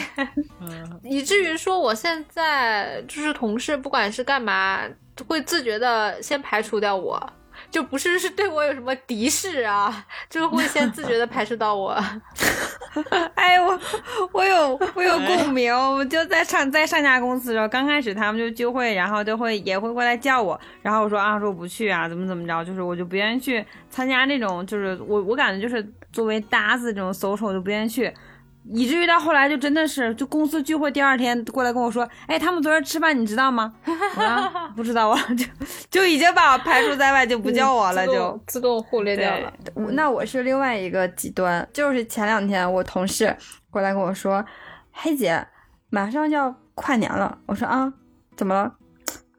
[0.60, 4.82] 嗯，以至于说我现在就是同事，不管是干嘛，
[5.28, 7.22] 会自觉的先排除掉我。
[7.72, 11.98] 就不是是对我有什么敌视啊，就是会先自觉的排斥到我。
[13.36, 13.80] 哎，我
[14.32, 28.14] 我有我有共鸣，我就在上在上家公司的时候，刚开始他们就聚会，然后就会也会过来叫我，然后我说啊，说我不去啊，怎么怎么着，就是我就不愿意去参加那种，就是我我感觉就是作为搭子这种 social 我就不愿意去。
[28.74, 33.74] 以至于到后来就真的是，就公司聚会第二天过来跟我说，哎，他们昨天吃饭你知道吗？
[34.18, 35.46] 啊 不知道啊，就
[35.90, 39.54] 就已经把我排除在外，就不叫我了，就自动忽略掉了。
[39.92, 43.36] 那我是另外一个极端，就是前两天我同事
[43.70, 44.44] 过来跟我说
[44.92, 45.46] ：“黑姐，
[45.90, 47.94] 马上就要跨年了。”我说：“啊，
[48.36, 48.74] 怎么了？”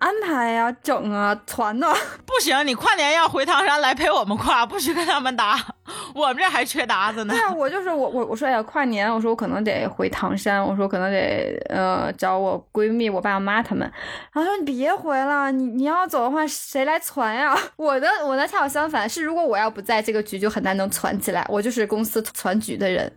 [0.07, 1.93] 啊，安排呀、整啊、团呐。
[2.25, 5.59] 不行，你跨年要回唐山来陪我们跨，不许跟他们搭，
[6.15, 7.43] 我们这还缺搭子呢对。
[7.43, 13.91] 啊，我就是我我我说哎呀，跨年，我说我可能得回唐山，我说可能得呃找我闺蜜、我爸我妈他们。
[14.33, 17.57] 然后说你别回了，你你要走的话，谁来攒呀？
[17.77, 21.45] 我的我的恰好相反，是如果我要不在这个局，就很难能攒起来。
[21.49, 23.11] 我就是公司攒局的人，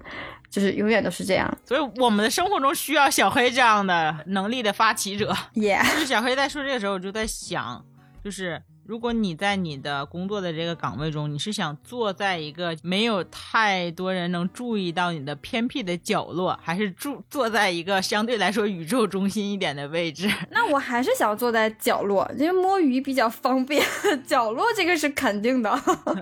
[0.50, 1.58] 就是永远都是这样。
[1.66, 5.36] 所以我们的生活中需要小黑这样的能力的发起者。
[5.54, 7.84] 耶、就是小黑在说这个时候，我就在想，
[8.24, 20.28] 就是如果你在你的工作的这个岗位中，你是想坐在一个没有太多人能注意到你的偏僻的角落，还是住坐在一个相对来说宇宙中心一点的位置？
[20.50, 23.86] 那我还是想坐在角落，因为摸鱼比较方便。
[24.26, 25.80] 角落这个是肯定的。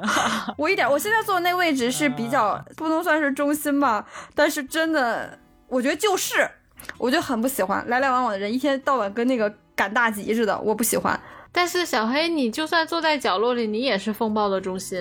[0.60, 4.06] 我一点，我现在坐的那位置是比较不能算是中心吧，
[4.36, 5.40] 但是真的，
[5.70, 6.46] 我觉得就是，
[6.98, 11.18] 我就很不喜欢来来往往的人，一天到晚跟那个赶大集似的，我不喜欢。
[11.58, 15.00] 但是小黑，你就算坐在角落里，你也是风暴的中心。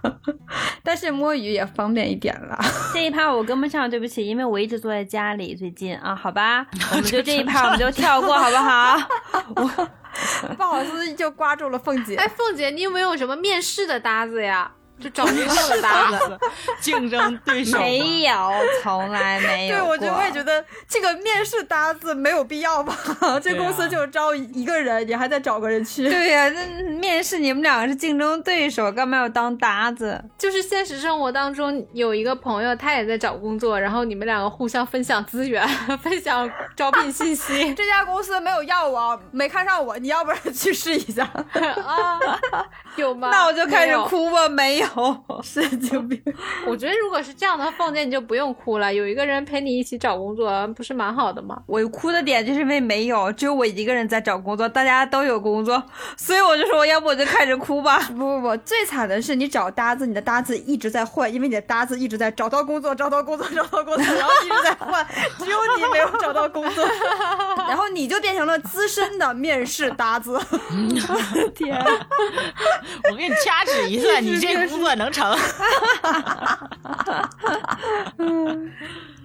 [0.84, 2.58] 但是摸鱼也方便一点了。
[2.92, 8.98] 这一趴我跟不上，对不起，因为我一直坐在家里最近啊，好吧， 我们就这一趴我们就跳过，好不好？
[9.56, 12.14] 我不好意思，就刮住了凤姐。
[12.16, 14.70] 哎，凤姐，你有没有什么面试的搭子呀？
[15.00, 16.38] 就找工作的搭子。
[16.80, 22.96] 竞争对手没有，从来没有对，我觉得我也觉得这个面试搭子没有必要吧？
[23.42, 26.08] 这公司就招一个人，你还得找个人去。
[26.08, 30.22] 对呀、那面试你们两个是竞争对手，干嘛要当搭子？
[30.38, 35.66] 就是现实生活当中有一个朋友，他也在找工作，然后你们两个互相分享资源，
[36.02, 41.24] 分享招聘信息 这家公司没有要我，没看上我，你要不然去试一下？
[41.24, 42.18] 啊，
[42.96, 43.28] 有吗？
[43.30, 43.90] 那我就开。
[43.90, 44.86] 始哭吧，没有。
[45.42, 46.20] 神经病！
[46.66, 51.60] 我觉得如果是这样的，凤姐你就不用哭了，有一个人陪你一起找工作，不是蛮好的吗？
[51.66, 55.82] 我哭的点就是因为没有，只有我一个人在找工作，大家都有工作，
[56.16, 57.98] 所以我就说，要不我就开始哭吧。
[58.10, 65.06] 不不不，最惨的是你找搭子，你的搭子一直在换，因为你的搭子一直在找到工作，找到工作，找到工作，然后一直在换，
[65.38, 66.84] 只有你没有找到工作，
[67.68, 70.38] 然后你就变成了资深的面试搭子。
[71.54, 71.76] 天，
[73.10, 75.36] 我给你掐指一算，你这工作能成。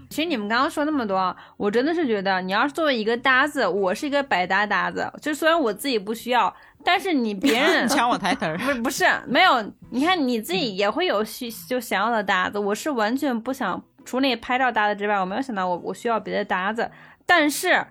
[0.09, 6.53] 其实你们刚刚说那么多，我真的是觉得，你要是作为一个搭子，我是一个百搭搭子，就虽然我自己不需要，
[6.83, 16.91] 但是你别人 抢我台词儿，不是不是没有，你看你自己也会有需就想要的搭子，我是完全不想除了拍照搭子之外，我没有想到我我需要别的搭子，
[17.25, 17.85] 但是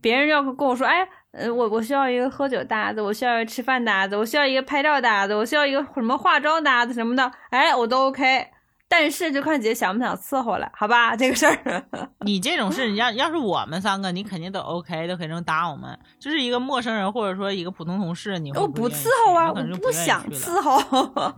[0.00, 1.08] 别人要跟我说，哎。
[1.32, 8.48] 呃，我我需要一个喝酒搭子，我需要一个吃饭搭子，我需要一个拍照搭子，我需要一个什么化妆搭子什么的，哎，我都 OK。
[8.86, 11.82] 但是就看姐想不想伺候了，好吧，这个事儿。
[12.26, 15.98] 你这种事，你要要是我们三个，你肯定都 OK，都肯定搭我们。
[16.20, 20.76] 就是一个陌生人，或者说一个普通同事，你会我不伺候啊，我不想伺候。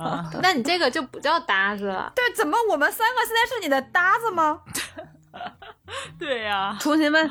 [0.03, 0.28] 啊。
[0.42, 2.12] 那你这个就不叫搭子了。
[2.16, 4.59] 对，怎么我们三个现在是你的搭子吗？
[6.18, 7.30] 对呀、重新问，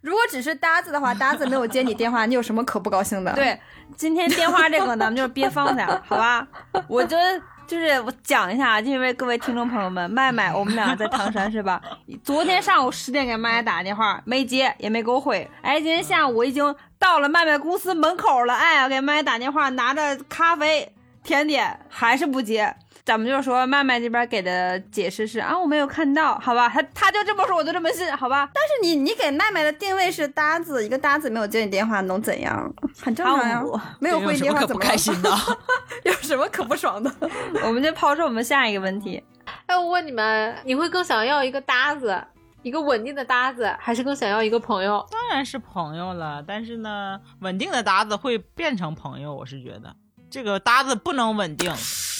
[0.00, 3.58] 如果只是搭子的话，搭子没有接你电话，你有什么可不高兴的？，对，
[3.96, 6.46] 今天电话这个咱 们就别放下，好吧？
[6.88, 7.16] 我就
[7.66, 11.80] 就是我讲一下，因为各位听众朋友们，麦麦我们俩在唐山是吧？
[12.24, 15.48] 昨天上午十点给麦麦打电话没接，也没给我回。
[15.62, 22.74] 哎，今天下午我已经到了麦麦公司门口了，哎，我给麦麦打电话，拿着咖啡甜点还是不接。
[23.04, 26.68] 咱们就是说，麦麦这边给的解释是啊，我没有看到，好吧？
[26.68, 28.48] 他他就这么说，我就这么信，好吧？
[28.54, 32.72] 但是你你给麦麦的定位是搭子，一个搭子没有接你电话能怎样？
[33.00, 33.62] 很正常呀
[33.98, 35.30] 没有回你电话怎么了开心的？
[36.04, 37.12] 有什么可不爽的？
[37.66, 39.22] 我们就抛出我们下一个问题。
[39.66, 42.22] 哎，我问你们，你会更想要一个搭子，
[42.62, 45.04] 一个稳定的搭子，还是更想要一个朋友？
[45.10, 49.96] 当然是朋友了，但是呢，稳定的搭子会变成朋友，我是觉得
[50.30, 51.72] 这个搭子不能稳定，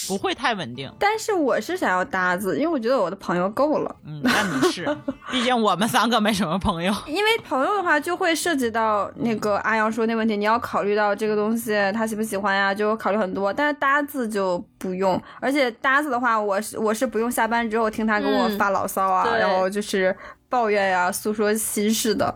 [0.09, 0.90] 不会太稳定。
[0.98, 3.96] 但是我是想要搭子，因为我觉得我的朋友够了。
[4.07, 4.84] 嗯，那你是，
[5.30, 6.92] 毕竟我们三个没什么朋友。
[7.07, 13.53] 因为朋友的话，就会涉及到那个阿阳说那问题，你要考虑到这个东西他喜不喜欢呀，就考虑很多。
[13.53, 20.14] 但是搭子就不用，而且搭子的话，我是我是不用下班之后听他跟我嗯发牢骚啊，对然后就是
[20.48, 22.34] 抱怨呀、诉说心事的。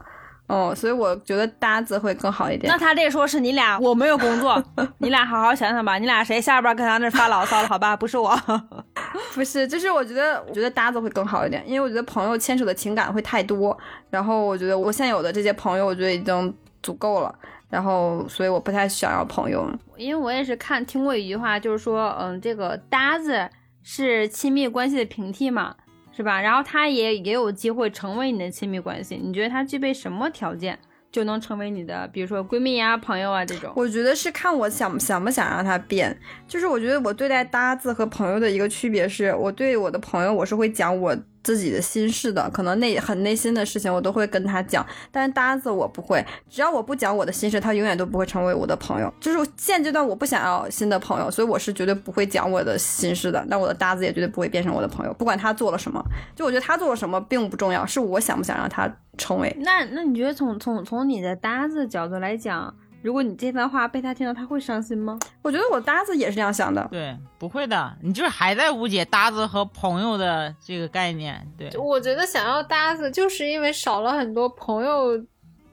[0.49, 2.79] 哦，所以我觉得搭子会更好一点那。
[2.79, 4.63] 他这说是你俩，我没有工作，
[4.99, 5.99] 你俩好好想想吧。
[5.99, 7.69] 你俩谁下班跟他那发牢骚了？
[7.69, 8.39] 好吧，不是我。
[9.35, 13.77] 不是，就是我觉得，我觉得搭子会更好一点，因为我觉得朋友牵扯的情感会太多。
[14.09, 17.35] 然后我觉得我现有的这些朋友，我觉得已经足够了。
[17.69, 19.69] 然后，所以我不太想要朋友。
[19.97, 23.51] 因为我也是看听过一句话，就是说，嗯，这个搭子
[23.83, 25.75] 是亲密关系的平替嘛，
[26.17, 26.41] 是吧？
[26.41, 29.21] 然后他也也有机会成为你的亲密关系。
[29.23, 30.79] 你觉得他具备什么条件？
[31.13, 33.73] 就能成为你的，比如说闺蜜呀、朋友啊这种。
[33.75, 36.15] 我觉得是看我想想不想让他变，
[36.47, 41.17] 就是我觉得我对待搭子和朋友的一个区别是，我对我的朋友我是会讲我
[41.47, 49.09] 自己的心事的，可能内很内心的事情我都会跟他讲，但是搭子我不会，只要我不讲我的心事，他永远都不会成为我的朋友。
[49.21, 59.57] 就是现阶段我不想要新的朋友，所以我是绝对不会讲我的心事的，那我的搭子也绝对不会变成我的朋友，不管他做了什么，就我觉得他做了什么并不重要，是我想不想让他成为。
[59.61, 62.75] 那那你觉得从从从你的搭子角度来讲，
[63.07, 65.17] 如果你这番话被他听到，他会伤心吗？
[65.41, 71.47] 我觉得我搭子也是这样想的，对，不会的，你就是还在误解搭子和朋友的这个概念。
[71.57, 75.25] 对，我觉得想要搭子，就是因为少了很多朋友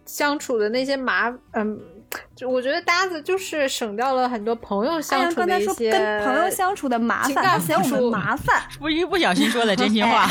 [0.05, 1.81] 相处的那些麻，嗯，
[2.35, 10.27] 就我觉得搭子就是省掉了很多朋友哎相处的一些跟朋友相处的麻烦，情感他嫌我们麻烦，是 不是一不小心说的真心话？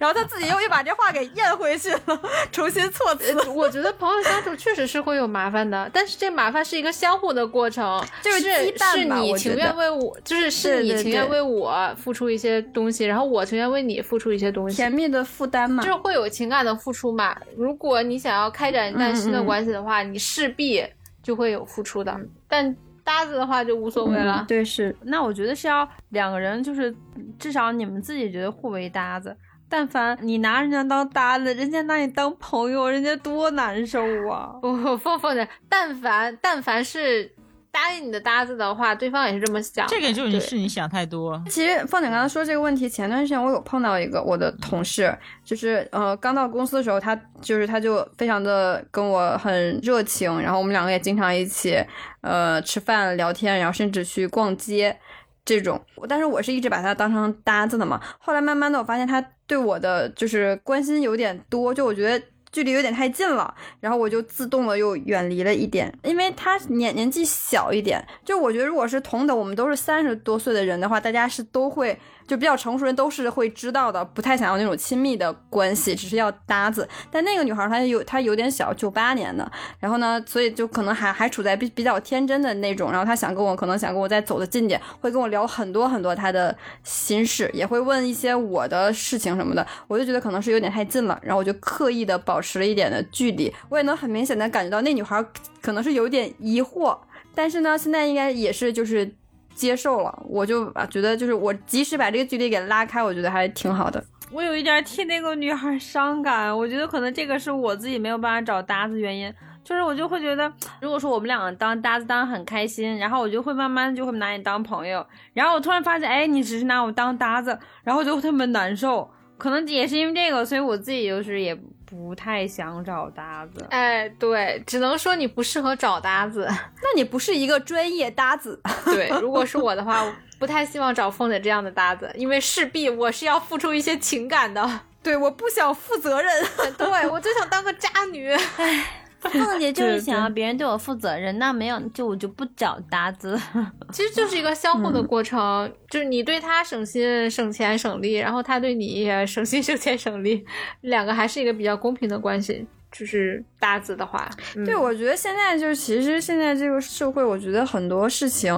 [0.00, 2.20] 然后他自己又又把这话给咽回去了，
[2.50, 3.32] 重新措辞。
[3.38, 8.40] 呃我觉得朋友相处确实是会有麻烦的，但是这麻烦是一个相互的过程，就是
[8.76, 17.36] 是你情愿为我，就是是你情愿为我付出一些东西，然后我情愿为你付出一些东西，甜蜜的负担嘛就是会有情感的付出嘛。
[17.56, 20.82] 如果你想要开展一段新的关系的话，你势必
[21.28, 22.18] 就会有付出的，
[22.48, 22.74] 但
[23.04, 24.38] 搭子的话就无所谓了。
[24.40, 26.94] 嗯对，是那我觉得是要两个人，就是
[27.38, 29.36] 至少你们自己觉得互为搭子。
[29.68, 34.54] 但凡你拿人家当搭子，人家拿你当朋友，人家多难受啊！
[34.62, 37.30] 不，凤凤的，但凡但凡是
[37.70, 39.86] 答应你的搭子的话，对方也是这么想。
[39.88, 41.42] 这个就是是你想太多。
[41.48, 51.76] 其实凤姐刚才说这个问题，前段时间我有碰到一个我的同事，就是呃刚到公司的时候，他就是他就非常的跟我很热情，然后我们两个也经常一起
[52.22, 54.96] 呃吃饭聊天，然后甚至去逛街
[55.44, 55.80] 这种。
[56.08, 62.24] 但是我是一直把他当成搭子的嘛，后来慢慢的我发现他对我的就是关心有点多，就我觉得。
[62.50, 71.98] 距离有点太近了，然后我就自动的又远离了一点，因为他年年纪小一点，就我觉得如果是同等，我们都是三十多岁的人的话，大家是都会
[72.28, 76.86] 就比较成熟人都是会知道的，不太想要那种亲密的关系，只是要搭子。
[77.10, 79.50] 但那个女孩她有她有点小，九八年的，
[79.80, 86.54] 然后呢，所以就可能还还处在比比较天真的那种，然后她想跟我可能想跟我再走得近点，会跟我聊很多很多她的
[86.84, 95.24] 心事，也会问一些我的事情什么的，我就觉得可能是有点太近了，然后我就刻意的保持了一点的距离，我也能很明显的感觉到那女孩
[95.62, 96.98] 可能是有点疑惑，
[97.34, 99.10] 但是呢，现在应该也是就是
[99.58, 104.02] 接受了，我就觉得就是我及时把这个距离给拉开，我觉得还挺好的。
[104.30, 109.34] 我有一点替那个女孩伤感，我觉得可能这个是我自己没有办法找搭子原因。
[109.64, 110.50] 就是我就会觉得，
[110.80, 115.04] 如果说我们两个当搭子当很开心，然后我就会慢慢就会拿你当朋友，
[115.34, 119.10] 然后我突然发现，哎，你只是拿我当搭子，然后就特别难受。
[119.36, 121.54] 可能也是因为这个，所以我自己就是也
[121.88, 123.66] 不太想找搭子。
[123.70, 126.46] 哎，对，只能说你不适合找搭子。
[126.82, 134.80] 那你不是一个专业搭子， 对，如果是我的话，我不太希望找凤姐这样的搭子，因为势必我是要付出一些情感的。
[135.02, 136.46] 对，我不想负责任。
[136.76, 138.36] 对我就想当个渣女。
[139.30, 143.38] 凤姐就是想要别人对我负责任，那没有就我就不找搭子。
[143.92, 150.44] 其实就是一个相互的过程，就是你对他省心、省钱、省力，然后他对你也省心、 省钱、省力，
[150.82, 152.66] 两个还是一个比较公平的关系。
[152.90, 158.50] 就是搭子的话，嗯、对，我觉得现在就是，其实现在这个社会，我觉得很多事情，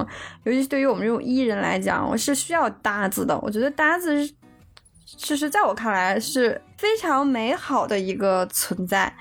[0.45, 3.37] 尤其是对于我们这种艺人来讲，我是需要搭子的。
[3.41, 4.33] 我觉得搭子是，
[5.17, 9.13] 就是在我看来是非常美好的一个存在。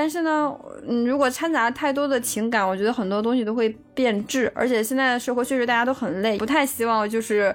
[0.00, 4.48] 但是呢，嗯，如果掺杂太多的情感，我觉得很多东西都会变质。
[4.54, 7.52] 而且现在的社会确实大家都很累，不太希望就是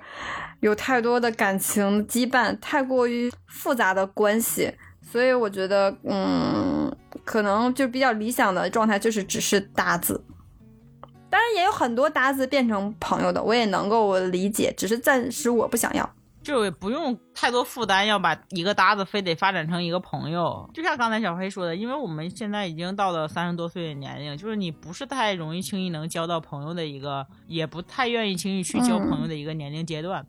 [0.60, 4.70] 有太多的感情羁绊，太过于复杂的关系。
[5.10, 10.22] 所以我觉得，嗯，可能就比较理想的状态就是只是搭子。
[11.30, 16.14] 当然也有很多搭子变成朋友的，我也能够理解，只是暂时我不想要。
[16.44, 20.70] 就也不用太多负担，要把一个搭子非得发展成一个朋友。
[20.74, 30.26] 就像刚才小黑说的，因为我们现在已经到了三十多岁的年龄，就是你不是太容易轻易能交到朋友的一个，也不太愿意轻易去交朋友的一个年龄阶段。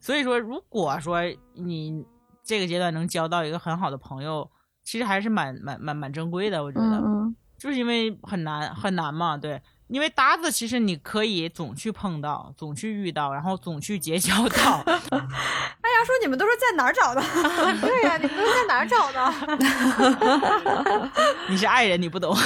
[0.00, 1.20] 所以说，如果说
[1.54, 2.04] 你
[2.44, 4.48] 这个阶段能交到一个很好的朋友，
[4.84, 6.62] 其实还是蛮蛮蛮蛮珍贵的。
[6.62, 9.60] 我觉得，嗯就是因为很难很难嘛，对。
[9.88, 14.82] 因为搭子其实你可以总去碰到，总去遇到，然后总去结交到。
[14.86, 17.22] 哎呀，说你们都是在哪儿找的？
[17.80, 21.10] 对呀、你们都是在哪儿找的？
[21.48, 22.36] 你是爱人，你不懂。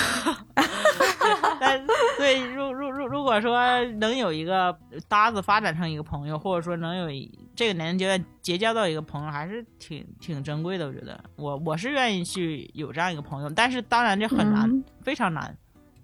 [1.60, 1.84] 但
[2.18, 4.76] 对，如如如如果果说能有一个
[5.08, 7.08] 搭子发展成一个朋友，或者说能有
[7.56, 10.86] 这个年龄阶段结交到一个朋友，还是挺挺珍贵的。
[10.86, 15.56] 我觉得我我是愿意去有这样一个朋友，但是当然这很难，嗯非常难。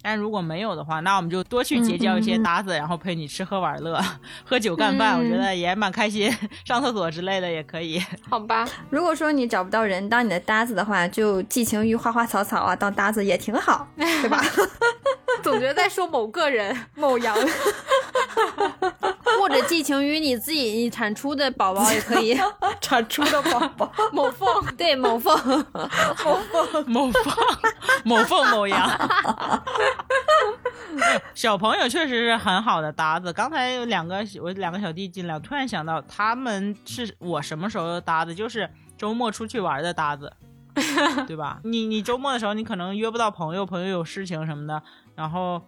[0.09, 4.02] 但如果没有的话，那我们就多去结交一些搭子，然后陪你吃喝玩乐、
[4.42, 6.34] 喝酒干饭，我觉得也蛮开心。
[6.64, 8.02] 上厕所之类的也可以。
[8.30, 14.42] 好吧，如果说你找不到人当你的搭子的话，就寄情于花花草草啊，当搭子也挺好，对吧？
[15.43, 16.76] 总觉得在说某个人。
[16.95, 17.36] 某羊，
[19.41, 22.39] 或者寄情于你自己产出的宝宝也可以。
[22.80, 25.34] 产出的宝宝，某凤，对，某凤，
[26.24, 27.24] 某凤、某凤、
[28.05, 28.91] 某凤某羊。
[31.34, 33.32] 小朋友确实是很好的搭子。
[33.32, 38.34] 刚才有两个我两个小弟进来，我突然想到，他们是我什么时候的搭子？
[38.34, 40.32] 就是周末出去玩的搭子，
[41.26, 41.61] 对吧？
[41.62, 44.82] 你你周末的时候，你可能约不到朋友，朋友有事情什么的，
[45.18, 45.60] 然后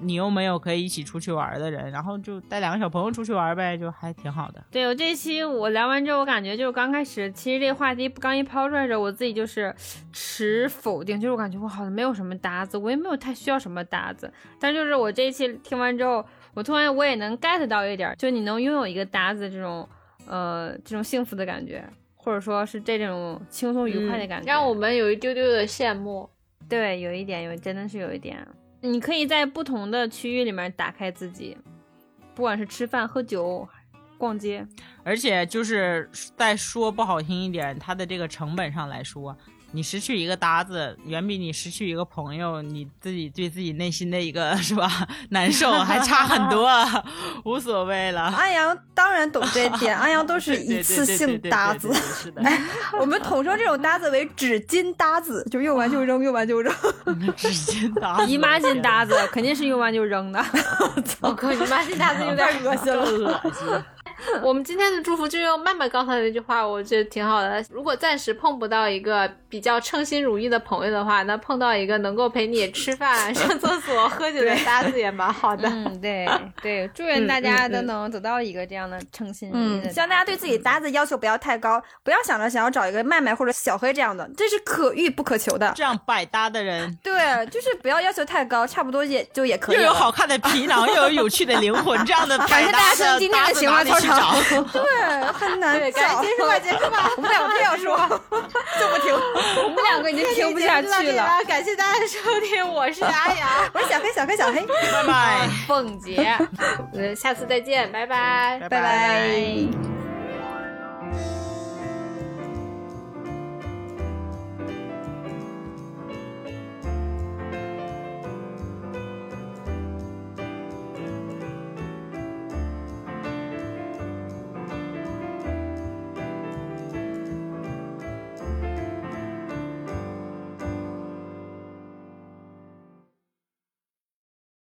[0.00, 4.64] 你又没有可以一起出去玩的人，然后就带两个小朋友出去玩呗，就还挺好的。
[4.70, 9.74] 对我这期我聊完之后，我感觉就是刚开始，其实这个话题刚一抛出来的时候，我自己就是
[10.10, 14.32] 持否定，就是我感觉我好像没有什么搭子，我也没有太需要什么搭子。
[14.58, 16.24] 但就是我这一期听完之后，
[16.54, 19.86] 我突然我也能 get 到一点，就你能拥有一个搭子这种
[20.26, 21.84] 呃这种幸福的感觉，
[22.16, 26.30] 或者说是这种轻松愉快的感觉，让我们有一丢丢的羡慕。
[26.68, 28.46] 对有一点有真的是有一点，
[28.80, 31.56] 你可以在不同的区域里面打开自己，
[32.34, 33.68] 不管是吃饭、喝酒、
[34.16, 34.66] 逛街，
[35.02, 39.36] 而且就是再说不好听一点，它的这个成本上来说，
[39.72, 44.90] 你失去一个搭子，远比你失去一个朋友，你自己对自己内心的一个 是吧
[45.30, 46.70] 难受还差很多，
[47.44, 48.22] 无所谓了。
[48.22, 51.92] 安阳当然懂这一点，安阳都是一次性搭子
[52.98, 56.74] 我们统称这种搭子为纸巾搭子，就用完就扔，用完就扔。
[57.36, 60.42] 纸巾搭子，姨妈巾搭子肯定是用完就扔的。
[61.20, 63.40] 我靠，姨妈巾搭子有点恶心了。
[63.44, 63.84] 恶心。
[64.42, 67.64] 我们今天的祝福就用曼曼刚才那句话，我觉得挺好的。
[67.70, 75.68] 如果暂时碰不到一个比较称心如意的朋友的话，那碰到一个能够陪你吃饭、 上厕所、 喝酒的搭子也蛮好的。
[75.68, 76.28] 嗯，对
[76.62, 79.90] 对，祝愿大家都能走到一个这样的称心如意的。
[79.90, 85.72] 希望大家对自己搭子要求不要太高，不要想着想要找一个麦麦或者小黑这样的，这是可遇不可求的。
[85.74, 89.76] 这样百搭的人，对，就是不要要求太高，差不多也就也可以。
[89.76, 94.64] 又有好看的皮囊，又有有趣的灵魂，这样的感谢百搭大家收听今天的搭子情话操哪里去找场。
[94.72, 96.00] 对，很难对，找。
[96.00, 97.10] 赶紧结束吧，结束吧。
[97.16, 97.96] 我们两个非要说，
[98.78, 99.14] 就不停。
[99.62, 101.28] 我们两个已经听不下去了。
[101.46, 105.48] 感谢大家的收听，我是阿阳，我是小黑，小黑，小黑，拜拜。
[105.66, 106.36] 凤姐。
[106.94, 108.58] 呃，下次再见，拜拜。
[108.62, 110.07] 拜拜拜。